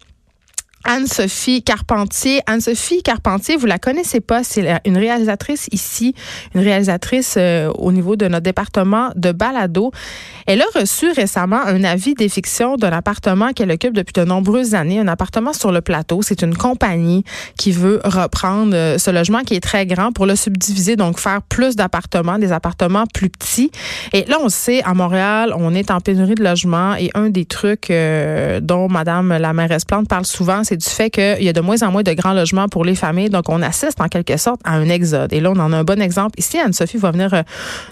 Anne-Sophie 0.83 1.63
Carpentier. 1.63 2.42
Anne-Sophie 2.48 3.04
Carpentier, 3.04 3.57
vous 3.57 3.66
la 3.66 3.80
connaissez 3.80 4.19
pas, 4.19 4.44
c'est 4.44 4.80
une 4.86 4.98
réalisatrice 4.98 5.68
ici, 5.72 6.16
une 6.56 6.62
réalisatrice 6.62 7.36
euh, 7.38 7.72
au 7.78 7.92
niveau 7.92 8.16
de 8.16 8.28
notre 8.28 8.44
département 8.44 9.10
de 9.16 9.31
Balado. 9.31 9.92
Elle 10.48 10.62
a 10.62 10.66
reçu 10.75 11.12
récemment 11.12 11.62
un 11.62 11.83
avis 11.83 12.13
d'effiction 12.13 12.75
d'un 12.78 12.92
appartement 12.92 13.54
qu'elle 13.54 13.72
occupe 13.72 13.94
depuis 13.94 14.13
de 14.13 14.24
nombreuses 14.24 14.75
années, 14.75 15.00
un 15.00 15.07
appartement 15.07 15.54
sur 15.54 15.72
le 15.72 15.81
plateau. 15.81 16.22
C'est 16.22 16.42
une 16.42 16.56
compagnie 16.56 17.24
qui 17.57 17.72
veut 17.72 18.01
reprendre 18.04 18.75
euh, 18.75 18.98
ce 18.98 19.12
logement 19.12 19.42
qui 19.42 19.56
est 19.56 19.62
très 19.62 19.86
grand 19.86 20.12
pour 20.12 20.25
le 20.25 20.36
subdiviser, 20.36 20.95
donc 20.95 21.19
faire 21.19 21.42
plus 21.42 21.75
d'appartements, 21.75 22.39
des 22.39 22.51
appartements 22.51 23.06
plus 23.13 23.30
petits. 23.30 23.72
Et 24.13 24.25
là, 24.25 24.38
on 24.42 24.50
sait, 24.50 24.84
à 24.84 24.94
Montréal, 24.94 25.54
on 25.56 25.74
est 25.74 25.92
en 25.92 26.00
pénurie 26.00 26.36
de 26.36 26.44
logements 26.44 26.95
et 26.95 27.12
un 27.13 27.30
des 27.30 27.45
trucs 27.45 27.89
euh, 27.89 28.60
dont 28.60 28.89
Madame 28.89 29.38
la 29.38 29.53
mairesse 29.53 29.86
Plante 29.86 30.08
parle 30.08 30.25
souvent, 30.25 30.63
c'est 30.72 30.78
du 30.78 30.90
fait 30.90 31.10
qu'il 31.10 31.44
y 31.44 31.50
a 31.50 31.54
de 31.54 31.60
moins 31.60 31.84
en 31.84 31.92
moins 31.92 32.01
de 32.01 32.13
grands 32.13 32.32
logements 32.32 32.70
pour 32.70 32.86
les 32.86 32.96
familles. 32.96 33.30
Donc, 33.30 33.50
on 33.50 33.62
assiste 33.62 34.00
en 34.00 34.08
quelque 34.08 34.38
sorte 34.38 34.62
à 34.63 34.72
un 34.72 34.88
exode. 34.88 35.34
Et 35.34 35.42
là, 35.42 35.51
on 35.51 35.60
en 35.60 35.74
a 35.74 35.78
un 35.78 35.84
bon 35.84 36.01
exemple. 36.01 36.40
Ici, 36.40 36.58
Anne-Sophie 36.58 36.96
va 36.96 37.12
venir 37.12 37.34
euh, 37.34 37.42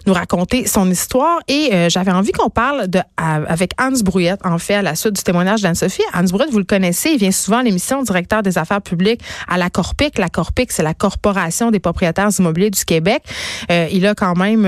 nous 0.07 0.13
raconter 0.13 0.65
son 0.65 0.89
histoire. 0.89 1.39
Et 1.49 1.71
euh, 1.73 1.89
j'avais 1.89 2.13
envie 2.13 2.31
qu'on 2.31 2.49
parle 2.49 2.87
de, 2.87 3.01
avec 3.17 3.71
Hans 3.77 3.91
Brouillette, 4.01 4.39
en 4.45 4.57
fait, 4.59 4.75
à 4.75 4.81
la 4.81 4.95
suite 4.95 5.11
du 5.11 5.23
témoignage 5.23 5.61
d'Anne-Sophie. 5.61 6.03
Hans 6.13 6.23
Brouillette, 6.23 6.51
vous 6.51 6.59
le 6.59 6.63
connaissez, 6.63 7.09
il 7.09 7.17
vient 7.17 7.31
souvent 7.31 7.57
à 7.57 7.63
l'émission 7.63 8.01
directeur 8.01 8.43
des 8.43 8.57
affaires 8.57 8.81
publiques 8.81 9.21
à 9.49 9.57
la 9.57 9.69
Corpic. 9.69 10.17
La 10.17 10.29
Corpic, 10.29 10.71
c'est 10.71 10.83
la 10.83 10.93
Corporation 10.93 11.71
des 11.71 11.79
propriétaires 11.79 12.29
immobiliers 12.39 12.69
du 12.69 12.85
Québec. 12.85 13.23
Euh, 13.71 13.87
il 13.91 14.05
a 14.05 14.15
quand 14.15 14.37
même 14.37 14.61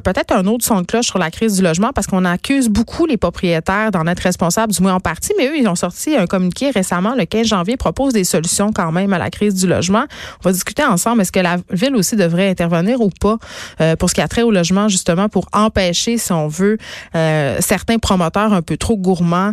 peut-être 0.00 0.34
un 0.34 0.46
autre 0.46 0.64
son 0.64 0.80
de 0.80 0.86
cloche 0.86 1.06
sur 1.06 1.18
la 1.18 1.30
crise 1.30 1.56
du 1.56 1.62
logement 1.62 1.90
parce 1.94 2.06
qu'on 2.06 2.24
accuse 2.24 2.70
beaucoup 2.70 3.04
les 3.04 3.18
propriétaires 3.18 3.90
d'en 3.90 4.06
être 4.06 4.20
responsables, 4.20 4.72
du 4.72 4.80
moins 4.80 4.94
en 4.94 5.00
partie, 5.00 5.34
mais 5.36 5.48
eux, 5.48 5.58
ils 5.58 5.68
ont 5.68 5.74
sorti 5.74 6.16
un 6.16 6.26
communiqué 6.26 6.70
récemment, 6.70 7.14
le 7.14 7.25
15 7.26 7.46
janvier 7.46 7.76
propose 7.76 8.12
des 8.12 8.24
solutions 8.24 8.72
quand 8.72 8.92
même 8.92 9.12
à 9.12 9.18
la 9.18 9.30
crise 9.30 9.54
du 9.54 9.66
logement. 9.66 10.04
On 10.40 10.48
va 10.48 10.52
discuter 10.52 10.84
ensemble. 10.84 11.22
Est-ce 11.22 11.32
que 11.32 11.40
la 11.40 11.56
ville 11.70 11.96
aussi 11.96 12.16
devrait 12.16 12.48
intervenir 12.48 13.00
ou 13.00 13.10
pas 13.10 13.38
euh, 13.80 13.96
pour 13.96 14.10
ce 14.10 14.14
qui 14.14 14.20
a 14.20 14.28
trait 14.28 14.42
au 14.42 14.50
logement, 14.50 14.88
justement, 14.88 15.28
pour 15.28 15.46
empêcher, 15.52 16.18
si 16.18 16.32
on 16.32 16.48
veut, 16.48 16.78
euh, 17.14 17.56
certains 17.60 17.98
promoteurs 17.98 18.52
un 18.52 18.62
peu 18.62 18.76
trop 18.76 18.96
gourmands 18.96 19.52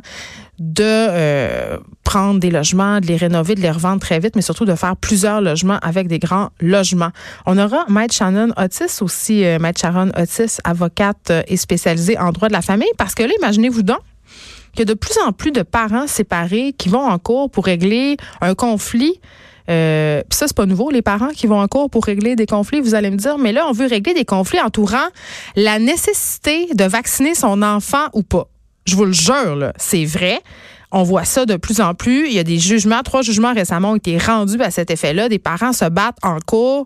de 0.60 0.84
euh, 0.84 1.78
prendre 2.04 2.40
des 2.40 2.52
logements, 2.52 3.00
de 3.00 3.08
les 3.08 3.18
rénover, 3.18 3.56
de 3.56 3.62
les 3.62 3.72
revendre 3.72 4.00
très 4.00 4.20
vite, 4.20 4.36
mais 4.36 4.42
surtout 4.42 4.66
de 4.66 4.76
faire 4.76 4.96
plusieurs 4.96 5.42
logements 5.42 5.80
avec 5.82 6.08
des 6.08 6.20
grands 6.20 6.50
logements. 6.62 7.10
On 7.46 7.58
aura 7.58 7.86
Maître 7.90 8.14
Shannon 8.14 8.50
Otis 8.56 9.02
aussi, 9.02 9.44
Maître 9.60 9.82
Sharon 9.82 10.12
Otis, 10.16 10.60
avocate 10.64 11.34
et 11.48 11.58
spécialisée 11.58 12.20
en 12.20 12.32
droit 12.32 12.50
de 12.50 12.54
la 12.54 12.62
famille, 12.62 12.92
parce 12.98 13.16
que 13.16 13.24
là, 13.24 13.32
imaginez-vous 13.40 13.82
donc, 13.82 14.00
qu'il 14.74 14.80
y 14.80 14.82
a 14.84 14.94
de 14.94 14.94
plus 14.94 15.18
en 15.26 15.32
plus 15.32 15.52
de 15.52 15.62
parents 15.62 16.08
séparés 16.08 16.74
qui 16.78 16.90
vont 16.90 17.06
en 17.06 17.18
cours 17.20 17.50
pour 17.50 17.66
régler 17.66 18.18
un 18.42 18.56
conflit. 18.56 19.20
Euh, 19.70 20.22
Puis 20.30 20.38
ça, 20.38 20.48
c'est 20.48 20.56
pas 20.56 20.66
nouveau. 20.66 20.90
Les 20.90 21.02
parents 21.02 21.30
qui 21.30 21.48
vont 21.48 21.60
en 21.60 21.68
cours 21.68 21.90
pour 21.90 22.06
régler 22.06 22.36
des 22.36 22.46
conflits, 22.46 22.82
vous 22.82 22.96
allez 22.96 23.12
me 23.12 23.18
dire, 23.18 23.38
mais 23.38 23.52
là, 23.54 23.66
on 23.68 23.72
veut 23.72 23.88
régler 23.88 24.14
des 24.14 24.26
conflits 24.26 24.60
entourant 24.60 25.08
la 25.56 25.80
nécessité 25.80 26.68
de 26.74 26.84
vacciner 26.84 27.36
son 27.36 27.62
enfant 27.62 28.08
ou 28.14 28.24
pas. 28.24 28.48
Je 28.86 28.96
vous 28.96 29.06
le 29.06 29.14
jure, 29.14 29.56
là, 29.56 29.74
c'est 29.78 30.06
vrai. 30.06 30.42
On 30.92 31.04
voit 31.04 31.24
ça 31.24 31.46
de 31.46 31.56
plus 31.56 31.80
en 31.82 31.96
plus. 31.96 32.28
Il 32.28 32.34
y 32.34 32.40
a 32.40 32.44
des 32.44 32.60
jugements, 32.60 33.02
trois 33.02 33.22
jugements 33.22 33.54
récemment 33.54 33.92
ont 33.92 33.96
été 33.96 34.18
rendus 34.18 34.62
à 34.62 34.70
cet 34.70 34.92
effet-là. 34.92 35.30
Des 35.30 35.40
parents 35.40 35.74
se 35.74 35.86
battent 35.86 36.18
en 36.22 36.40
cours 36.40 36.86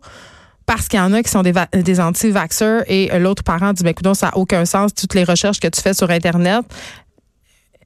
parce 0.66 0.88
qu'il 0.88 1.00
y 1.00 1.02
en 1.02 1.14
a 1.14 1.24
qui 1.24 1.32
sont 1.32 1.44
des, 1.44 2.00
anti-vaxxers 2.00 2.84
et 2.88 3.10
l'autre 3.20 3.44
parent 3.44 3.74
dit, 3.74 3.84
ben, 3.84 3.90
écoute, 3.90 4.14
ça 4.16 4.28
n'a 4.28 4.38
aucun 4.38 4.66
sens, 4.66 4.94
toutes 4.94 5.14
les 5.14 5.24
recherches 5.24 5.60
que 5.60 5.68
tu 5.68 5.82
fais 5.82 5.94
sur 5.94 6.10
Internet. 6.10 6.64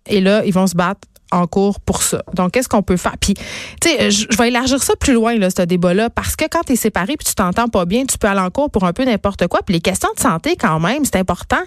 Et 0.08 0.22
là, 0.22 0.44
ils 0.46 0.54
vont 0.54 0.68
se 0.68 0.76
battre 0.76 1.02
en 1.32 1.48
cours 1.48 1.80
pour 1.80 2.04
ça. 2.04 2.22
Donc, 2.34 2.52
qu'est-ce 2.52 2.68
qu'on 2.68 2.84
peut 2.84 2.98
faire? 2.98 3.16
Puis, 3.20 3.34
tu 3.34 3.90
sais, 3.90 4.12
je 4.12 4.38
vais 4.38 4.50
élargir 4.50 4.84
ça 4.84 4.96
plus 5.00 5.14
loin, 5.14 5.38
là, 5.38 5.50
ce 5.50 5.62
débat-là, 5.62 6.10
parce 6.10 6.36
que 6.36 6.46
quand 6.50 6.62
tu 6.66 6.74
es 6.74 6.76
séparé 6.76 7.16
puis 7.18 7.26
tu 7.26 7.34
t'entends 7.34 7.70
pas 7.70 7.86
bien, 7.86 8.06
tu 8.06 8.18
peux 8.18 8.28
aller 8.28 8.42
en 8.42 8.50
cours 8.50 8.70
pour 8.70 8.84
un 8.84 8.94
peu 8.94 9.06
n'importe 9.06 9.48
quoi. 9.48 9.62
Puis 9.66 9.74
les 9.74 9.82
questions 9.82 10.10
de 10.16 10.20
santé, 10.20 10.56
quand 10.60 10.80
même, 10.80 11.06
c'est 11.06 11.16
important. 11.16 11.62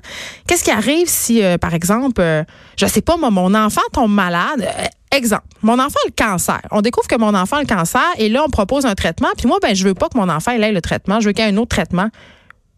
Qu'est-ce 0.47 0.65
qui 0.65 0.71
arrive 0.71 1.09
si, 1.09 1.43
euh, 1.43 1.59
par 1.59 1.75
exemple, 1.75 2.21
euh, 2.21 2.45
je 2.77 2.87
sais 2.87 3.01
pas, 3.01 3.17
moi, 3.17 3.31
mon 3.31 3.55
enfant 3.55 3.81
tombe 3.93 4.13
malade? 4.13 4.61
Euh, 4.61 5.17
exemple, 5.17 5.45
mon 5.63 5.79
enfant 5.79 5.99
a 6.05 6.09
le 6.09 6.15
cancer. 6.17 6.61
On 6.71 6.83
découvre 6.83 7.09
que 7.09 7.17
mon 7.17 7.35
enfant 7.35 7.57
a 7.57 7.61
le 7.61 7.67
cancer 7.67 8.05
et 8.19 8.29
là, 8.29 8.45
on 8.47 8.51
propose 8.51 8.85
un 8.85 8.95
traitement. 8.95 9.29
Puis 9.37 9.47
moi, 9.47 9.59
ben, 9.63 9.75
je 9.75 9.87
veux 9.87 9.95
pas 9.95 10.09
que 10.09 10.19
mon 10.19 10.29
enfant 10.29 10.53
ait 10.53 10.73
le 10.73 10.81
traitement. 10.81 11.21
Je 11.21 11.27
veux 11.27 11.33
qu'il 11.33 11.45
y 11.45 11.49
ait 11.49 11.53
un 11.53 11.57
autre 11.57 11.75
traitement. 11.75 12.11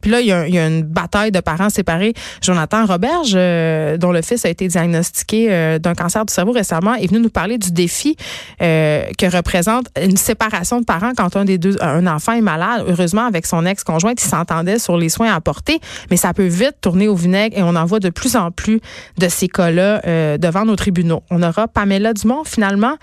Puis 0.07 0.13
là, 0.13 0.21
il 0.21 0.55
y, 0.55 0.59
a, 0.61 0.67
une 0.69 0.85
bataille 0.85 1.33
de 1.33 1.41
parents 1.41 1.69
séparés. 1.69 2.15
Jonathan 2.41 2.87
Roberge, 2.87 3.33
euh, 3.35 3.97
dont 3.97 4.13
le 4.13 4.23
fils 4.23 4.45
a 4.45 4.49
été 4.49 4.69
diagnostiqué 4.69 5.49
euh, 5.51 5.81
d'un 5.81 5.97
cancer 5.97 6.25
du 6.25 6.33
cerveau 6.33 6.53
récemment, 6.53 6.95
est 6.95 7.09
venu 7.09 7.19
nous 7.19 7.29
parler 7.29 7.59
du 7.59 7.73
défi 7.73 8.17
euh, 8.63 9.03
que 9.19 9.27
représente 9.27 9.89
une 10.01 10.17
séparation 10.17 10.79
de 10.79 10.85
parents 10.85 11.11
quand 11.17 11.35
un 11.35 11.45
des 11.45 11.59
deux, 11.59 11.77
un 11.81 12.07
enfant 12.07 12.35
est 12.35 12.41
malade. 12.41 12.85
Heureusement, 12.87 13.27
avec 13.27 13.47
son 13.47 13.67
ex-conjointe, 13.67 14.23
il 14.23 14.29
s'entendait 14.29 14.79
sur 14.79 14.97
les 14.97 15.09
soins 15.09 15.33
à 15.33 15.35
apporter, 15.35 15.81
mais 16.09 16.17
ça 16.17 16.33
peut 16.33 16.47
vite 16.47 16.77
tourner 16.81 17.09
au 17.09 17.17
vinaigre 17.17 17.59
et 17.59 17.65
on 17.65 17.75
en 17.75 17.85
voit 17.85 17.99
de 17.99 18.11
plus 18.11 18.37
en 18.37 18.53
plus 18.53 18.81
de 19.19 19.29
ces 19.29 19.49
cas-là 19.49 20.39
devant 20.39 20.65
nos 20.65 20.77
tribunaux. 20.77 21.25
On 21.33 21.43
aura 21.43 21.67
Pamela 21.67 22.13
Dumont, 22.13 22.45
finalement, 22.45 22.95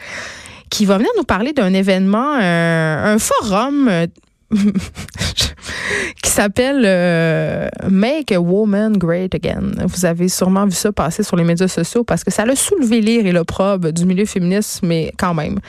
qui 0.70 0.86
va 0.86 1.00
venir 1.00 1.12
nous 1.18 1.26
parler 1.26 1.52
d'un 1.52 1.74
événement, 1.74 2.38
un 2.40 3.18
forum 3.20 3.90
qui 6.22 6.30
s'appelle 6.30 6.84
euh, 6.86 7.68
Make 7.90 8.32
a 8.32 8.40
Woman 8.40 8.98
Great 8.98 9.36
Again. 9.36 9.72
Vous 9.86 10.06
avez 10.06 10.30
sûrement 10.30 10.66
vu 10.66 10.72
ça 10.72 10.92
passer 10.92 11.24
sur 11.24 11.36
les 11.36 11.44
médias 11.44 11.68
sociaux 11.68 12.04
parce 12.04 12.24
que 12.24 12.32
ça 12.32 12.44
a 12.44 12.56
soulevé 12.56 13.02
l'ire 13.02 13.26
et 13.26 13.32
l'opprobre 13.32 13.92
du 13.92 14.06
milieu 14.06 14.26
féministe, 14.26 14.82
mais 14.84 15.12
quand 15.18 15.34
même, 15.34 15.60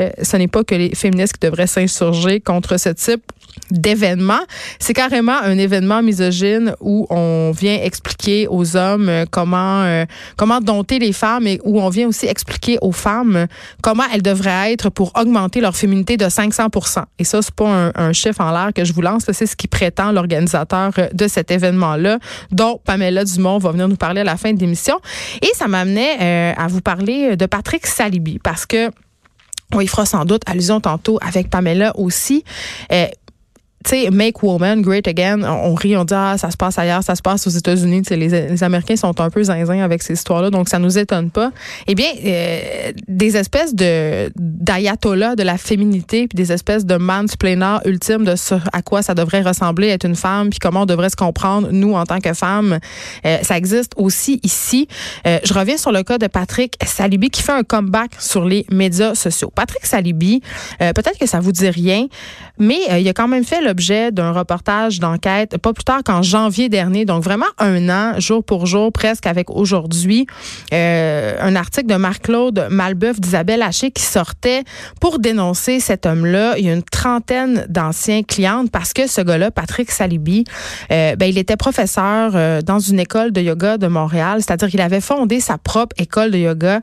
euh, 0.00 0.10
ce 0.22 0.36
n'est 0.36 0.48
pas 0.48 0.64
que 0.64 0.74
les 0.74 0.94
féministes 0.94 1.34
qui 1.34 1.46
devraient 1.46 1.66
s'insurger 1.66 2.40
contre 2.40 2.78
ce 2.78 2.90
type 2.90 3.22
d'événement. 3.70 4.40
C'est 4.78 4.94
carrément 4.94 5.38
un 5.42 5.58
événement 5.58 6.02
misogyne 6.02 6.74
où 6.80 7.06
on 7.10 7.52
vient 7.52 7.76
expliquer 7.82 8.46
aux 8.48 8.76
hommes 8.76 9.08
euh, 9.08 9.24
comment 9.30 9.62
comment 10.36 10.60
dompter 10.60 10.98
les 10.98 11.12
femmes 11.12 11.46
et 11.46 11.60
où 11.64 11.80
on 11.80 11.88
vient 11.88 12.08
aussi 12.08 12.26
expliquer 12.26 12.78
aux 12.80 12.92
femmes 12.92 13.46
comment 13.82 14.04
elles 14.12 14.22
devraient 14.22 14.72
être 14.72 14.90
pour 14.90 15.12
augmenter 15.18 15.60
leur 15.60 15.76
féminité 15.76 16.16
de 16.16 16.28
500 16.28 16.68
Et 17.18 17.24
ça, 17.24 17.42
c'est 17.42 17.54
pas 17.54 17.68
un, 17.68 17.92
un 17.94 18.12
chiffre 18.12 18.31
en 18.40 18.50
l'air 18.50 18.70
que 18.74 18.84
je 18.84 18.92
vous 18.92 19.02
lance. 19.02 19.24
C'est 19.32 19.46
ce 19.46 19.56
qui 19.56 19.68
prétend 19.68 20.12
l'organisateur 20.12 20.92
de 21.12 21.28
cet 21.28 21.50
événement-là, 21.50 22.18
dont 22.50 22.80
Pamela 22.84 23.24
Dumont 23.24 23.58
va 23.58 23.72
venir 23.72 23.88
nous 23.88 23.96
parler 23.96 24.22
à 24.22 24.24
la 24.24 24.36
fin 24.36 24.52
de 24.52 24.60
l'émission. 24.60 24.98
Et 25.40 25.50
ça 25.54 25.68
m'amenait 25.68 26.16
euh, 26.20 26.54
à 26.56 26.68
vous 26.68 26.80
parler 26.80 27.36
de 27.36 27.46
Patrick 27.46 27.86
Salibi 27.86 28.38
parce 28.38 28.66
que 28.66 28.90
on 29.74 29.86
fera 29.86 30.04
sans 30.04 30.24
doute 30.24 30.42
allusion 30.46 30.80
tantôt 30.80 31.18
avec 31.26 31.48
Pamela 31.48 31.92
aussi. 31.96 32.44
Euh, 32.92 33.06
tu 33.84 33.90
sais, 33.90 34.10
Make 34.10 34.42
Woman 34.42 34.82
Great 34.82 35.08
Again, 35.08 35.42
on, 35.42 35.74
rit, 35.74 35.96
on 35.96 36.04
dit, 36.04 36.14
ah, 36.14 36.36
ça 36.38 36.50
se 36.50 36.56
passe 36.56 36.78
ailleurs, 36.78 37.02
ça 37.02 37.14
se 37.14 37.22
passe 37.22 37.46
aux 37.46 37.50
États-Unis. 37.50 38.02
Les, 38.10 38.28
les 38.28 38.64
Américains 38.64 38.96
sont 38.96 39.20
un 39.20 39.30
peu 39.30 39.42
zinzins 39.42 39.80
avec 39.80 40.02
ces 40.02 40.14
histoires-là, 40.14 40.50
donc 40.50 40.68
ça 40.68 40.78
nous 40.78 40.98
étonne 40.98 41.30
pas. 41.30 41.52
Eh 41.86 41.94
bien, 41.94 42.08
euh, 42.24 42.92
des 43.08 43.36
espèces 43.36 43.74
de 43.74 44.30
d'ayatollah 44.36 45.36
de 45.36 45.42
la 45.42 45.58
féminité, 45.58 46.28
puis 46.28 46.36
des 46.36 46.52
espèces 46.52 46.86
de 46.86 46.96
mansplainer 46.96 47.78
ultime 47.84 48.24
de 48.24 48.36
ce 48.36 48.54
à 48.72 48.82
quoi 48.82 49.02
ça 49.02 49.14
devrait 49.14 49.42
ressembler 49.42 49.88
être 49.88 50.06
une 50.06 50.16
femme, 50.16 50.50
puis 50.50 50.58
comment 50.58 50.82
on 50.82 50.86
devrait 50.86 51.10
se 51.10 51.16
comprendre, 51.16 51.68
nous, 51.70 51.94
en 51.94 52.04
tant 52.04 52.20
que 52.20 52.32
femmes. 52.34 52.78
Euh, 53.26 53.38
ça 53.42 53.56
existe 53.56 53.92
aussi 53.96 54.40
ici. 54.42 54.88
Euh, 55.26 55.38
je 55.44 55.54
reviens 55.54 55.76
sur 55.76 55.92
le 55.92 56.02
cas 56.02 56.18
de 56.18 56.26
Patrick 56.26 56.76
Salibi 56.84 57.30
qui 57.30 57.42
fait 57.42 57.52
un 57.52 57.62
comeback 57.62 58.12
sur 58.18 58.44
les 58.44 58.66
médias 58.70 59.14
sociaux. 59.14 59.50
Patrick 59.54 59.84
Salibi, 59.84 60.42
peut-être 60.78 61.18
que 61.18 61.26
ça 61.26 61.40
vous 61.40 61.52
dit 61.52 61.68
rien, 61.68 62.06
mais 62.58 62.78
il 63.00 63.08
a 63.08 63.12
quand 63.12 63.28
même 63.28 63.44
fait 63.44 63.60
le 63.60 63.71
l'objet 63.72 64.12
d'un 64.12 64.32
reportage 64.32 65.00
d'enquête 65.00 65.56
pas 65.56 65.72
plus 65.72 65.84
tard 65.84 66.02
qu'en 66.04 66.20
janvier 66.20 66.68
dernier, 66.68 67.06
donc 67.06 67.24
vraiment 67.24 67.46
un 67.56 67.88
an, 67.88 68.20
jour 68.20 68.44
pour 68.44 68.66
jour, 68.66 68.92
presque 68.92 69.26
avec 69.26 69.48
aujourd'hui, 69.48 70.26
euh, 70.74 71.34
un 71.40 71.56
article 71.56 71.86
de 71.86 71.94
Marc-Claude 71.94 72.66
Malbeuf 72.70 73.18
d'Isabelle 73.18 73.62
Haché 73.62 73.90
qui 73.90 74.02
sortait 74.02 74.64
pour 75.00 75.20
dénoncer 75.20 75.80
cet 75.80 76.04
homme-là. 76.04 76.58
Il 76.58 76.66
y 76.66 76.68
a 76.68 76.74
une 76.74 76.82
trentaine 76.82 77.64
d'anciens 77.70 78.22
clientes 78.22 78.70
parce 78.70 78.92
que 78.92 79.06
ce 79.06 79.22
gars-là, 79.22 79.50
Patrick 79.50 79.90
Salibi, 79.90 80.44
euh, 80.90 81.16
ben, 81.16 81.24
il 81.24 81.38
était 81.38 81.56
professeur 81.56 82.32
euh, 82.34 82.60
dans 82.60 82.78
une 82.78 83.00
école 83.00 83.32
de 83.32 83.40
yoga 83.40 83.78
de 83.78 83.86
Montréal, 83.86 84.42
c'est-à-dire 84.42 84.68
qu'il 84.68 84.82
avait 84.82 85.00
fondé 85.00 85.40
sa 85.40 85.56
propre 85.56 85.96
école 85.96 86.30
de 86.30 86.36
yoga, 86.36 86.82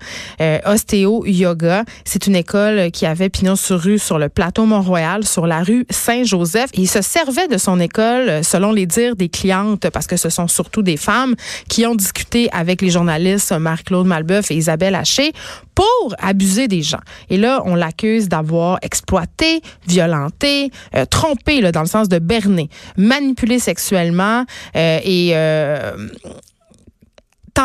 Ostéo 0.65 1.23
Yoga. 1.27 1.83
C'est 2.03 2.25
une 2.25 2.35
école 2.35 2.89
qui 2.89 3.05
avait 3.05 3.29
pignon 3.29 3.55
sur 3.55 3.79
rue 3.79 3.99
sur 3.99 4.17
le 4.17 4.29
plateau 4.29 4.65
Mont-Royal, 4.65 5.23
sur 5.23 5.45
la 5.45 5.61
rue 5.61 5.85
Saint-Joseph 5.91 6.71
il 6.79 6.87
se 6.87 7.01
servait 7.01 7.47
de 7.47 7.57
son 7.57 7.79
école, 7.79 8.29
euh, 8.29 8.43
selon 8.43 8.71
les 8.71 8.85
dires 8.85 9.15
des 9.15 9.29
clientes, 9.29 9.89
parce 9.89 10.07
que 10.07 10.17
ce 10.17 10.29
sont 10.29 10.47
surtout 10.47 10.81
des 10.81 10.97
femmes 10.97 11.35
qui 11.67 11.85
ont 11.85 11.95
discuté 11.95 12.49
avec 12.51 12.81
les 12.81 12.89
journalistes 12.89 13.51
Marc-Claude 13.51 14.07
Malbeuf 14.07 14.49
et 14.51 14.55
Isabelle 14.55 14.95
Haché 14.95 15.33
pour 15.75 16.15
abuser 16.19 16.67
des 16.67 16.81
gens. 16.81 16.99
Et 17.29 17.37
là, 17.37 17.61
on 17.65 17.75
l'accuse 17.75 18.29
d'avoir 18.29 18.79
exploité, 18.81 19.61
violenté, 19.87 20.71
euh, 20.95 21.05
trompé, 21.05 21.61
là, 21.61 21.71
dans 21.71 21.81
le 21.81 21.87
sens 21.87 22.09
de 22.09 22.19
berner, 22.19 22.69
manipulé 22.97 23.59
sexuellement 23.59 24.45
euh, 24.75 24.99
et 25.03 25.33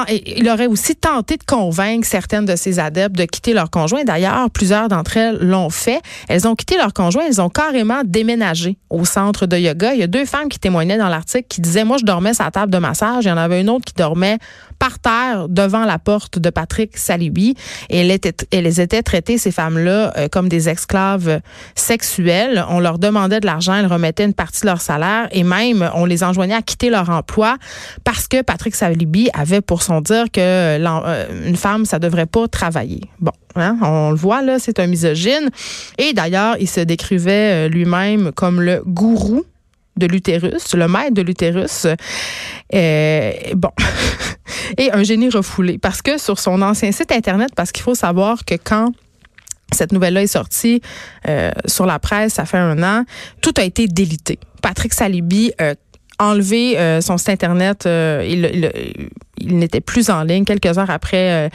il 0.08 0.48
aurait 0.48 0.66
aussi 0.66 0.96
tenté 0.96 1.36
de 1.36 1.44
convaincre 1.44 2.06
certaines 2.06 2.44
de 2.44 2.56
ses 2.56 2.78
adeptes 2.78 3.16
de 3.16 3.24
quitter 3.24 3.52
leur 3.52 3.70
conjoint. 3.70 4.04
D'ailleurs, 4.04 4.50
plusieurs 4.50 4.88
d'entre 4.88 5.16
elles 5.16 5.38
l'ont 5.38 5.70
fait. 5.70 6.00
Elles 6.28 6.46
ont 6.48 6.54
quitté 6.54 6.76
leur 6.76 6.92
conjoint, 6.92 7.24
elles 7.26 7.40
ont 7.40 7.48
carrément 7.48 8.02
déménagé 8.04 8.76
au 8.90 9.04
centre 9.04 9.46
de 9.46 9.56
yoga. 9.56 9.94
Il 9.94 10.00
y 10.00 10.02
a 10.02 10.06
deux 10.06 10.24
femmes 10.24 10.48
qui 10.48 10.58
témoignaient 10.58 10.98
dans 10.98 11.08
l'article 11.08 11.46
qui 11.48 11.60
disaient, 11.60 11.84
moi, 11.84 11.96
je 11.98 12.04
dormais 12.04 12.34
sur 12.34 12.44
la 12.44 12.50
table 12.50 12.72
de 12.72 12.78
massage. 12.78 13.24
Il 13.24 13.28
y 13.28 13.32
en 13.32 13.36
avait 13.36 13.60
une 13.60 13.70
autre 13.70 13.84
qui 13.84 13.94
dormait 13.94 14.38
par 14.84 14.98
terre 14.98 15.48
devant 15.48 15.86
la 15.86 15.98
porte 15.98 16.38
de 16.38 16.50
Patrick 16.50 16.98
Salibi. 16.98 17.54
Et 17.88 18.00
elles 18.00 18.10
étaient, 18.10 18.34
elles 18.52 18.80
étaient 18.80 19.02
traitées, 19.02 19.38
ces 19.38 19.50
femmes-là, 19.50 20.12
euh, 20.18 20.28
comme 20.28 20.50
des 20.50 20.68
esclaves 20.68 21.40
sexuelles. 21.74 22.62
On 22.68 22.80
leur 22.80 22.98
demandait 22.98 23.40
de 23.40 23.46
l'argent, 23.46 23.74
elles 23.74 23.86
remettaient 23.86 24.26
une 24.26 24.34
partie 24.34 24.60
de 24.60 24.66
leur 24.66 24.82
salaire 24.82 25.28
et 25.32 25.42
même 25.42 25.90
on 25.94 26.04
les 26.04 26.22
enjoignait 26.22 26.54
à 26.54 26.60
quitter 26.60 26.90
leur 26.90 27.08
emploi 27.08 27.56
parce 28.04 28.28
que 28.28 28.42
Patrick 28.42 28.74
Salibi 28.74 29.30
avait 29.32 29.62
pour 29.62 29.82
son 29.82 30.02
dire 30.02 30.26
que 30.30 30.40
euh, 30.40 31.46
une 31.46 31.56
femme, 31.56 31.86
ça 31.86 31.98
devrait 31.98 32.26
pas 32.26 32.46
travailler. 32.46 33.00
Bon, 33.20 33.32
hein, 33.56 33.78
on 33.80 34.10
le 34.10 34.16
voit 34.16 34.42
là, 34.42 34.58
c'est 34.58 34.80
un 34.80 34.86
misogyne. 34.86 35.48
Et 35.96 36.12
d'ailleurs, 36.12 36.56
il 36.60 36.68
se 36.68 36.80
décrivait 36.80 37.66
euh, 37.66 37.68
lui-même 37.70 38.32
comme 38.32 38.60
le 38.60 38.82
gourou 38.84 39.44
de 39.96 40.06
l'utérus, 40.06 40.74
le 40.74 40.88
maître 40.88 41.14
de 41.14 41.22
l'utérus. 41.22 41.86
Euh, 42.74 43.32
bon. 43.54 43.70
Et 44.78 44.92
un 44.92 45.02
génie 45.02 45.28
refoulé. 45.30 45.78
Parce 45.78 46.02
que 46.02 46.18
sur 46.18 46.38
son 46.38 46.62
ancien 46.62 46.92
site 46.92 47.12
Internet, 47.12 47.50
parce 47.54 47.73
qu'il 47.73 47.82
faut 47.82 47.94
savoir 47.94 48.44
que 48.44 48.54
quand 48.54 48.92
cette 49.73 49.92
nouvelle-là 49.92 50.23
est 50.23 50.26
sortie 50.28 50.82
sur 51.66 51.87
la 51.87 51.99
presse, 51.99 52.34
ça 52.34 52.44
fait 52.44 52.58
un 52.58 52.82
an, 52.82 53.04
tout 53.40 53.54
a 53.56 53.62
été 53.64 53.87
délité. 53.88 54.38
Patrick 54.62 54.92
Salibi 54.92 55.52
enlevé 56.18 56.76
son 57.00 57.16
site 57.18 57.30
Internet. 57.30 57.82
il, 57.87 58.50
il 58.54 59.11
n'était 59.40 59.80
plus 59.80 60.10
en 60.10 60.22
ligne 60.22 60.44
quelques 60.44 60.78
heures 60.78 60.90
après 60.90 61.30
euh, 61.30 61.48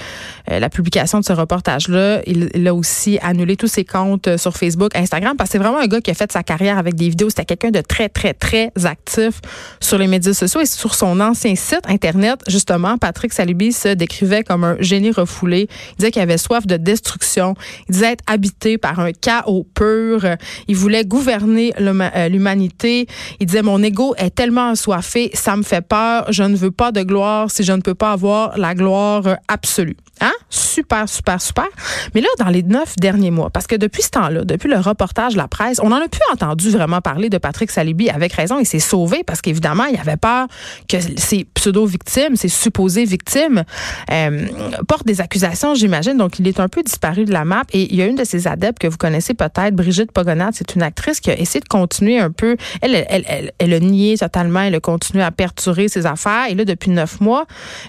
euh, 0.51 0.59
la 0.59 0.69
publication 0.69 1.19
de 1.19 1.25
ce 1.25 1.33
reportage-là. 1.33 2.21
Il, 2.25 2.67
a 2.67 2.73
aussi 2.73 3.19
annulé 3.21 3.55
tous 3.55 3.67
ses 3.67 3.85
comptes 3.85 4.27
euh, 4.27 4.37
sur 4.37 4.57
Facebook, 4.57 4.95
Instagram, 4.95 5.35
parce 5.37 5.49
que 5.49 5.51
c'est 5.53 5.57
vraiment 5.63 5.79
un 5.79 5.87
gars 5.87 6.01
qui 6.01 6.11
a 6.11 6.13
fait 6.13 6.31
sa 6.31 6.43
carrière 6.43 6.77
avec 6.77 6.95
des 6.95 7.09
vidéos. 7.09 7.29
C'était 7.29 7.45
quelqu'un 7.45 7.71
de 7.71 7.81
très, 7.81 8.09
très, 8.09 8.33
très 8.33 8.71
actif 8.83 9.41
sur 9.79 9.97
les 9.97 10.07
médias 10.07 10.33
sociaux 10.33 10.61
et 10.61 10.65
sur 10.65 10.95
son 10.95 11.19
ancien 11.19 11.55
site 11.55 11.81
Internet, 11.87 12.41
justement, 12.47 12.97
Patrick 12.97 13.33
Salibi 13.33 13.71
se 13.71 13.89
décrivait 13.89 14.43
comme 14.43 14.63
un 14.63 14.77
génie 14.79 15.11
refoulé. 15.11 15.67
Il 15.91 15.95
disait 15.97 16.11
qu'il 16.11 16.21
avait 16.21 16.37
soif 16.37 16.67
de 16.67 16.77
destruction. 16.77 17.55
Il 17.87 17.93
disait 17.93 18.13
être 18.13 18.23
habité 18.27 18.77
par 18.77 18.99
un 18.99 19.11
chaos 19.11 19.65
pur. 19.73 20.25
Il 20.67 20.75
voulait 20.75 21.05
gouverner 21.05 21.73
l'humanité. 21.79 23.07
Il 23.39 23.47
disait, 23.47 23.61
mon 23.61 23.81
ego 23.81 24.13
est 24.17 24.33
tellement 24.33 24.69
assoiffé, 24.69 25.31
ça 25.33 25.55
me 25.55 25.63
fait 25.63 25.85
peur. 25.85 26.31
Je 26.31 26.43
ne 26.43 26.55
veux 26.55 26.71
pas 26.71 26.91
de 26.91 27.03
gloire. 27.03 27.49
Si 27.49 27.63
je 27.69 27.73
ne 27.73 27.81
peux 27.81 27.93
pas 27.93 28.11
avoir 28.13 28.57
la 28.57 28.73
gloire 28.73 29.37
absolue. 29.47 29.95
Hein? 30.21 30.31
Super, 30.49 31.07
super, 31.07 31.39
super. 31.39 31.67
Mais 32.15 32.21
là, 32.21 32.27
dans 32.39 32.49
les 32.49 32.63
neuf 32.63 32.95
derniers 32.97 33.29
mois, 33.29 33.51
parce 33.51 33.67
que 33.67 33.75
depuis 33.75 34.01
ce 34.01 34.09
temps-là, 34.09 34.43
depuis 34.43 34.67
le 34.67 34.77
reportage 34.77 35.33
de 35.33 35.37
la 35.37 35.47
presse, 35.47 35.79
on 35.83 35.89
n'en 35.89 35.97
a 35.97 36.07
plus 36.07 36.21
entendu 36.33 36.71
vraiment 36.71 36.99
parler 36.99 37.29
de 37.29 37.37
Patrick 37.37 37.69
Salibi 37.69 38.09
avec 38.09 38.33
raison. 38.33 38.57
Il 38.59 38.65
s'est 38.65 38.79
sauvé 38.79 39.23
parce 39.23 39.41
qu'évidemment, 39.41 39.85
il 39.85 39.99
avait 39.99 40.17
peur 40.17 40.47
que 40.87 40.97
ses 41.17 41.45
pseudo-victimes, 41.45 42.35
ses 42.35 42.49
supposées 42.49 43.05
victimes, 43.05 43.63
euh, 44.11 44.47
portent 44.87 45.05
des 45.05 45.21
accusations, 45.21 45.75
j'imagine. 45.75 46.17
Donc, 46.17 46.39
il 46.39 46.47
est 46.47 46.59
un 46.59 46.67
peu 46.67 46.81
disparu 46.81 47.25
de 47.25 47.31
la 47.31 47.45
map. 47.45 47.63
Et 47.71 47.83
il 47.83 47.95
y 47.95 48.01
a 48.01 48.07
une 48.07 48.15
de 48.15 48.23
ses 48.23 48.47
adeptes 48.47 48.79
que 48.79 48.87
vous 48.87 48.97
connaissez 48.97 49.35
peut-être, 49.35 49.75
Brigitte 49.75 50.11
Pogonat. 50.11 50.49
C'est 50.53 50.73
une 50.73 50.81
actrice 50.81 51.19
qui 51.19 51.29
a 51.29 51.39
essayé 51.39 51.59
de 51.59 51.67
continuer 51.67 52.17
un 52.17 52.31
peu. 52.31 52.57
Elle, 52.81 52.95
elle, 52.95 53.25
elle, 53.27 53.51
elle, 53.59 53.73
a 53.73 53.79
nié 53.79 54.17
totalement. 54.17 54.61
Elle 54.61 54.75
a 54.75 54.79
continué 54.79 55.23
à 55.23 55.31
perturber 55.31 55.87
ses 55.87 56.07
affaires. 56.07 56.47
Et 56.49 56.55
là, 56.55 56.65
depuis 56.65 56.89
neuf 56.89 57.21
mois, 57.21 57.45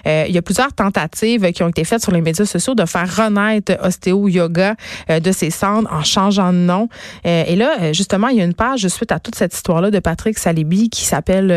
euh, 0.07 0.25
il 0.27 0.33
y 0.33 0.37
a 0.37 0.41
plusieurs 0.41 0.73
tentatives 0.73 1.51
qui 1.51 1.63
ont 1.63 1.69
été 1.69 1.83
faites 1.83 2.01
sur 2.01 2.11
les 2.11 2.21
médias 2.21 2.45
sociaux 2.45 2.75
de 2.75 2.85
faire 2.85 3.15
renaître 3.15 3.73
Ostéo 3.83 4.27
Yoga 4.27 4.75
euh, 5.09 5.19
de 5.19 5.31
ses 5.31 5.49
cendres 5.49 5.89
en 5.91 6.03
changeant 6.03 6.53
de 6.53 6.57
nom. 6.57 6.87
Euh, 7.25 7.43
et 7.47 7.55
là, 7.55 7.93
justement, 7.93 8.27
il 8.27 8.37
y 8.37 8.41
a 8.41 8.43
une 8.43 8.53
page 8.53 8.87
suite 8.87 9.11
à 9.11 9.19
toute 9.19 9.35
cette 9.35 9.53
histoire-là 9.53 9.91
de 9.91 9.99
Patrick 9.99 10.37
Salibi 10.37 10.89
qui 10.89 11.05
s'appelle 11.05 11.49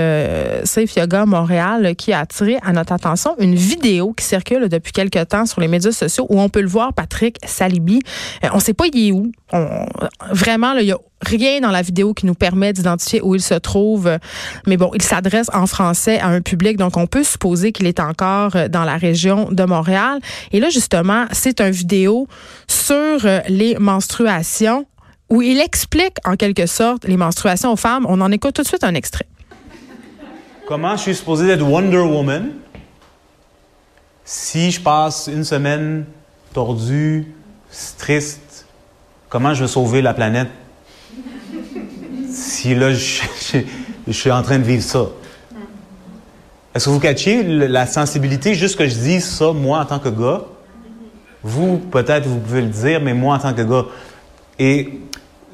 Safe 0.64 0.94
Yoga 0.96 1.26
Montréal 1.26 1.94
qui 1.96 2.12
a 2.12 2.20
attiré 2.20 2.58
à 2.62 2.72
notre 2.72 2.92
attention 2.92 3.34
une 3.38 3.54
vidéo 3.54 4.12
qui 4.12 4.24
circule 4.24 4.68
depuis 4.68 4.92
quelques 4.92 5.28
temps 5.28 5.46
sur 5.46 5.60
les 5.60 5.68
médias 5.68 5.92
sociaux 5.92 6.26
où 6.28 6.40
on 6.40 6.48
peut 6.48 6.60
le 6.60 6.68
voir, 6.68 6.92
Patrick 6.92 7.38
Salibi. 7.44 8.00
on 8.52 8.56
ne 8.56 8.60
sait 8.60 8.74
pas 8.74 8.84
il 8.92 9.08
est 9.08 9.12
où. 9.12 9.30
vraiment, 10.30 10.72
il 10.74 10.86
y 10.86 10.92
a 10.92 10.98
rien 11.20 11.60
dans 11.60 11.70
la 11.70 11.82
vidéo 11.82 12.14
qui 12.14 12.26
nous 12.26 12.34
permet 12.34 12.72
d'identifier 12.72 13.20
où 13.22 13.34
il 13.34 13.42
se 13.42 13.54
trouve. 13.54 14.18
Mais 14.66 14.76
bon, 14.76 14.90
il 14.94 15.02
s'adresse 15.02 15.50
en 15.52 15.66
français 15.66 16.18
à 16.20 16.28
un 16.28 16.40
public, 16.40 16.76
donc 16.76 16.96
on 16.96 17.06
peut 17.06 17.24
supposer 17.24 17.72
qu'il 17.72 17.86
est 17.86 18.00
encore 18.00 18.56
euh, 18.56 18.68
dans 18.68 18.84
la 18.84 18.96
région 18.96 19.48
de 19.50 19.64
Montréal. 19.64 20.20
Et 20.52 20.60
là, 20.60 20.70
justement, 20.70 21.26
c'est 21.32 21.60
une 21.60 21.70
vidéo 21.70 22.28
sur 22.66 22.94
euh, 22.96 23.40
les 23.48 23.76
menstruations 23.78 24.86
où 25.30 25.42
il 25.42 25.60
explique 25.60 26.16
en 26.24 26.36
quelque 26.36 26.66
sorte 26.66 27.04
les 27.04 27.16
menstruations 27.16 27.72
aux 27.72 27.76
femmes. 27.76 28.06
On 28.08 28.20
en 28.20 28.30
écoute 28.30 28.54
tout 28.54 28.62
de 28.62 28.66
suite 28.66 28.84
un 28.84 28.94
extrait. 28.94 29.26
Comment 30.66 30.96
je 30.96 31.02
suis 31.02 31.14
supposé 31.14 31.48
être 31.50 31.62
Wonder 31.62 31.98
Woman 31.98 32.50
si 34.24 34.70
je 34.70 34.80
passe 34.80 35.28
une 35.30 35.44
semaine 35.44 36.06
tordue, 36.54 37.26
triste? 37.98 38.66
Comment 39.28 39.52
je 39.52 39.64
vais 39.64 39.68
sauver 39.68 40.00
la 40.00 40.14
planète? 40.14 40.48
Si 42.64 42.74
là, 42.74 42.94
je, 42.94 44.12
suis 44.12 44.30
en 44.30 44.42
train 44.42 44.58
de 44.58 44.64
vivre 44.64 44.82
ça. 44.82 45.06
Est-ce 46.74 46.86
que 46.86 46.90
vous 46.90 46.98
catchez 46.98 47.42
la 47.42 47.86
sensibilité, 47.86 48.54
juste 48.54 48.78
que 48.78 48.88
je 48.88 48.94
dise 48.94 49.24
ça, 49.24 49.52
moi, 49.52 49.80
en 49.80 49.84
tant 49.84 49.98
que 49.98 50.08
gars? 50.08 50.44
Vous, 51.42 51.76
peut-être, 51.76 52.26
vous 52.26 52.38
pouvez 52.38 52.62
le 52.62 52.68
dire, 52.68 53.02
mais 53.02 53.12
moi, 53.12 53.36
en 53.36 53.38
tant 53.38 53.52
que 53.52 53.60
gars. 53.60 53.84
Et 54.58 54.98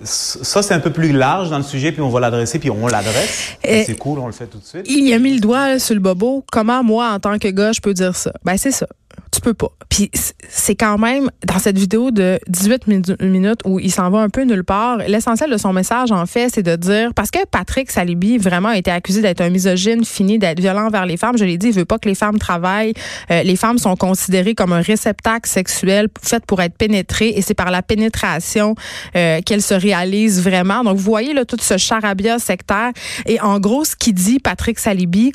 ça, 0.04 0.62
c'est 0.62 0.72
un 0.72 0.78
peu 0.78 0.92
plus 0.92 1.10
large 1.10 1.50
dans 1.50 1.58
le 1.58 1.64
sujet, 1.64 1.90
puis 1.90 2.00
on 2.00 2.10
va 2.10 2.20
l'adresser, 2.20 2.60
puis 2.60 2.70
on 2.70 2.86
l'adresse. 2.86 3.56
C'est 3.60 3.98
cool, 3.98 4.20
on 4.20 4.26
le 4.26 4.32
fait 4.32 4.46
tout 4.46 4.58
de 4.58 4.64
suite. 4.64 4.86
Il 4.88 5.12
a 5.12 5.18
mis 5.18 5.34
le 5.34 5.40
doigt 5.40 5.80
sur 5.80 5.94
le 5.94 6.00
bobo. 6.00 6.44
Comment, 6.52 6.84
moi, 6.84 7.10
en 7.10 7.18
tant 7.18 7.40
que 7.40 7.48
gars, 7.48 7.72
je 7.72 7.80
peux 7.80 7.92
dire 7.92 8.14
ça? 8.14 8.32
Ben, 8.44 8.56
c'est 8.56 8.70
ça 8.70 8.86
tu 9.32 9.40
peux 9.40 9.54
pas. 9.54 9.70
Puis 9.88 10.10
c'est 10.48 10.74
quand 10.74 10.98
même 10.98 11.30
dans 11.44 11.58
cette 11.58 11.78
vidéo 11.78 12.10
de 12.10 12.38
18 12.48 12.86
minutes 13.22 13.60
où 13.64 13.78
il 13.78 13.92
s'en 13.92 14.10
va 14.10 14.18
un 14.18 14.28
peu 14.28 14.42
nulle 14.42 14.64
part, 14.64 14.98
l'essentiel 14.98 15.50
de 15.50 15.56
son 15.56 15.72
message 15.72 16.12
en 16.12 16.26
fait, 16.26 16.48
c'est 16.52 16.62
de 16.62 16.76
dire 16.76 17.12
parce 17.14 17.30
que 17.30 17.38
Patrick 17.50 17.90
Salibi 17.90 18.38
vraiment 18.38 18.70
a 18.70 18.76
été 18.76 18.90
accusé 18.90 19.22
d'être 19.22 19.40
un 19.40 19.50
misogyne, 19.50 20.04
fini 20.04 20.38
d'être 20.38 20.60
violent 20.60 20.86
envers 20.86 21.06
les 21.06 21.16
femmes, 21.16 21.36
je 21.36 21.44
l'ai 21.44 21.58
dit, 21.58 21.68
il 21.68 21.72
veut 21.72 21.84
pas 21.84 21.98
que 21.98 22.08
les 22.08 22.14
femmes 22.14 22.38
travaillent, 22.38 22.94
euh, 23.30 23.42
les 23.42 23.56
femmes 23.56 23.78
sont 23.78 23.96
considérées 23.96 24.54
comme 24.54 24.72
un 24.72 24.80
réceptacle 24.80 25.48
sexuel 25.48 26.08
fait 26.22 26.44
pour 26.46 26.60
être 26.60 26.76
pénétrées 26.76 27.32
et 27.36 27.42
c'est 27.42 27.54
par 27.54 27.70
la 27.70 27.82
pénétration 27.82 28.74
euh, 29.16 29.40
qu'elles 29.44 29.62
se 29.62 29.74
réalisent 29.74 30.42
vraiment. 30.42 30.82
Donc 30.82 30.96
vous 30.96 31.02
voyez 31.02 31.34
là 31.34 31.44
tout 31.44 31.56
ce 31.60 31.76
charabia 31.76 32.38
sectaire 32.38 32.92
et 33.26 33.40
en 33.40 33.60
gros 33.60 33.84
ce 33.84 33.96
qu'il 33.96 34.14
dit 34.14 34.38
Patrick 34.38 34.78
Salibi, 34.78 35.32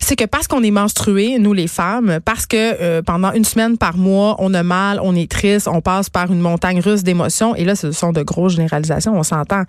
c'est 0.00 0.16
que 0.16 0.24
parce 0.24 0.48
qu'on 0.48 0.62
est 0.62 0.70
menstrué 0.70 1.38
nous 1.38 1.52
les 1.52 1.68
femmes, 1.68 2.20
parce 2.24 2.46
que 2.46 2.56
euh, 2.56 3.02
pendant 3.02 3.32
une 3.32 3.37
semaine 3.44 3.78
par 3.78 3.96
mois, 3.96 4.36
on 4.38 4.54
a 4.54 4.62
mal, 4.62 5.00
on 5.02 5.14
est 5.14 5.30
triste, 5.30 5.68
on 5.68 5.80
passe 5.80 6.10
par 6.10 6.32
une 6.32 6.40
montagne 6.40 6.80
russe 6.80 7.02
d'émotions. 7.02 7.54
Et 7.54 7.64
là, 7.64 7.74
ce 7.74 7.92
sont 7.92 8.12
de 8.12 8.22
grosses 8.22 8.54
généralisations, 8.54 9.16
on 9.16 9.22
s'entend 9.22 9.64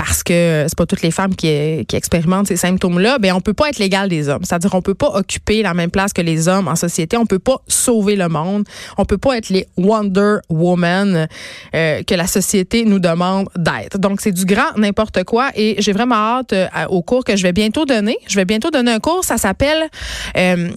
parce 0.00 0.22
que 0.22 0.64
c'est 0.66 0.78
pas 0.78 0.86
toutes 0.86 1.02
les 1.02 1.10
femmes 1.10 1.36
qui, 1.36 1.84
qui 1.86 1.94
expérimentent 1.94 2.46
ces 2.46 2.56
symptômes-là, 2.56 3.18
ben 3.18 3.34
on 3.34 3.42
peut 3.42 3.52
pas 3.52 3.68
être 3.68 3.78
l'égal 3.78 4.08
des 4.08 4.30
hommes. 4.30 4.44
C'est-à-dire 4.44 4.74
on 4.74 4.80
peut 4.80 4.94
pas 4.94 5.08
occuper 5.08 5.60
la 5.62 5.74
même 5.74 5.90
place 5.90 6.14
que 6.14 6.22
les 6.22 6.48
hommes 6.48 6.68
en 6.68 6.76
société, 6.76 7.18
on 7.18 7.26
peut 7.26 7.38
pas 7.38 7.58
sauver 7.68 8.16
le 8.16 8.30
monde, 8.30 8.64
on 8.96 9.04
peut 9.04 9.18
pas 9.18 9.36
être 9.36 9.50
les 9.50 9.66
Wonder 9.76 10.36
Woman 10.48 11.28
euh, 11.74 12.02
que 12.02 12.14
la 12.14 12.26
société 12.26 12.86
nous 12.86 12.98
demande 12.98 13.50
d'être. 13.56 13.98
Donc 13.98 14.22
c'est 14.22 14.32
du 14.32 14.46
grand 14.46 14.74
n'importe 14.78 15.22
quoi 15.24 15.50
et 15.54 15.76
j'ai 15.80 15.92
vraiment 15.92 16.14
hâte 16.14 16.54
euh, 16.54 16.66
au 16.88 17.02
cours 17.02 17.22
que 17.22 17.36
je 17.36 17.42
vais 17.42 17.52
bientôt 17.52 17.84
donner. 17.84 18.16
Je 18.26 18.36
vais 18.36 18.46
bientôt 18.46 18.70
donner 18.70 18.92
un 18.92 19.00
cours, 19.00 19.22
ça 19.22 19.36
s'appelle 19.36 19.90
euh, 20.38 20.70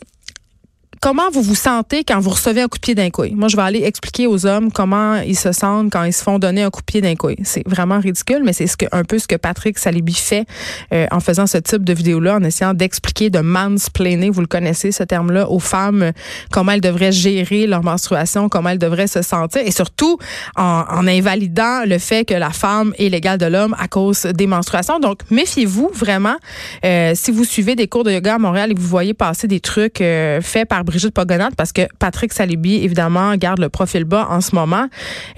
comment 1.03 1.29
vous 1.33 1.41
vous 1.41 1.53
sentez 1.53 2.05
quand 2.05 2.21
vous 2.21 2.29
recevez 2.29 2.61
un 2.61 2.69
coup 2.69 2.77
de 2.77 2.81
pied 2.81 2.95
d'un 2.95 3.09
couille? 3.09 3.33
Moi, 3.35 3.49
je 3.49 3.57
vais 3.57 3.61
aller 3.61 3.83
expliquer 3.83 4.25
aux 4.25 4.45
hommes 4.45 4.71
comment 4.71 5.15
ils 5.15 5.37
se 5.37 5.51
sentent 5.51 5.91
quand 5.91 6.05
ils 6.05 6.13
se 6.13 6.23
font 6.23 6.39
donner 6.39 6.63
un 6.63 6.69
coup 6.69 6.79
de 6.79 6.85
pied 6.85 7.01
d'un 7.01 7.15
couille. 7.15 7.35
C'est 7.43 7.67
vraiment 7.67 7.99
ridicule, 7.99 8.41
mais 8.45 8.53
c'est 8.53 8.67
ce 8.67 8.77
que, 8.77 8.85
un 8.93 9.03
peu 9.03 9.19
ce 9.19 9.27
que 9.27 9.35
Patrick 9.35 9.77
Salibi 9.77 10.13
fait 10.13 10.45
euh, 10.93 11.05
en 11.11 11.19
faisant 11.19 11.45
ce 11.45 11.57
type 11.57 11.83
de 11.83 11.91
vidéo-là, 11.91 12.37
en 12.37 12.43
essayant 12.45 12.73
d'expliquer, 12.73 13.29
de 13.29 13.39
mansplainer, 13.39 14.29
vous 14.29 14.39
le 14.39 14.47
connaissez 14.47 14.93
ce 14.93 15.03
terme-là, 15.03 15.49
aux 15.49 15.59
femmes, 15.59 16.13
comment 16.53 16.71
elles 16.71 16.79
devraient 16.79 17.11
gérer 17.11 17.67
leur 17.67 17.83
menstruation, 17.83 18.47
comment 18.47 18.69
elles 18.69 18.79
devraient 18.79 19.07
se 19.07 19.21
sentir, 19.21 19.61
et 19.65 19.71
surtout 19.71 20.17
en, 20.55 20.85
en 20.89 21.05
invalidant 21.05 21.83
le 21.85 21.97
fait 21.97 22.23
que 22.23 22.33
la 22.33 22.51
femme 22.51 22.93
est 22.97 23.09
l'égale 23.09 23.39
de 23.39 23.47
l'homme 23.47 23.75
à 23.77 23.89
cause 23.89 24.21
des 24.21 24.47
menstruations. 24.47 24.99
Donc, 25.01 25.19
méfiez-vous 25.29 25.91
vraiment. 25.93 26.37
Euh, 26.85 27.11
si 27.13 27.31
vous 27.31 27.43
suivez 27.43 27.75
des 27.75 27.89
cours 27.89 28.05
de 28.05 28.11
yoga 28.11 28.35
à 28.35 28.39
Montréal 28.39 28.71
et 28.71 28.73
que 28.73 28.79
vous 28.79 28.87
voyez 28.87 29.13
passer 29.13 29.49
des 29.49 29.59
trucs 29.59 29.99
euh, 29.99 30.39
faits 30.39 30.69
par 30.69 30.85
Brigitte 30.93 31.15
Pogonat 31.15 31.49
parce 31.57 31.71
que 31.71 31.81
Patrick 31.97 32.31
Salibi, 32.31 32.75
évidemment, 32.75 33.35
garde 33.35 33.59
le 33.59 33.69
profil 33.69 34.03
bas 34.03 34.27
en 34.29 34.41
ce 34.41 34.53
moment. 34.53 34.87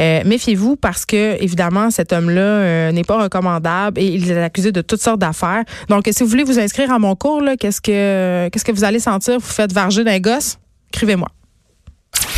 Euh, 0.01 0.21
méfiez-vous 0.25 0.75
parce 0.75 1.05
que, 1.05 1.41
évidemment, 1.41 1.91
cet 1.91 2.11
homme-là 2.11 2.41
euh, 2.41 2.91
n'est 2.91 3.05
pas 3.05 3.23
recommandable 3.23 3.97
et 3.97 4.05
il 4.05 4.29
est 4.29 4.43
accusé 4.43 4.73
de 4.73 4.81
toutes 4.81 5.01
sortes 5.01 5.19
d'affaires. 5.19 5.63
Donc, 5.87 6.09
si 6.11 6.23
vous 6.23 6.29
voulez 6.29 6.43
vous 6.43 6.59
inscrire 6.59 6.91
à 6.91 6.99
mon 6.99 7.15
cours, 7.15 7.41
qu'est-ce 7.57 7.79
que 7.79 8.49
qu'est-ce 8.49 8.65
que 8.65 8.73
vous 8.73 8.83
allez 8.83 8.99
sentir? 8.99 9.39
Vous 9.39 9.47
faites 9.47 9.71
varger 9.71 10.03
d'un 10.03 10.19
gosse? 10.19 10.57
Écrivez-moi. 10.93 11.29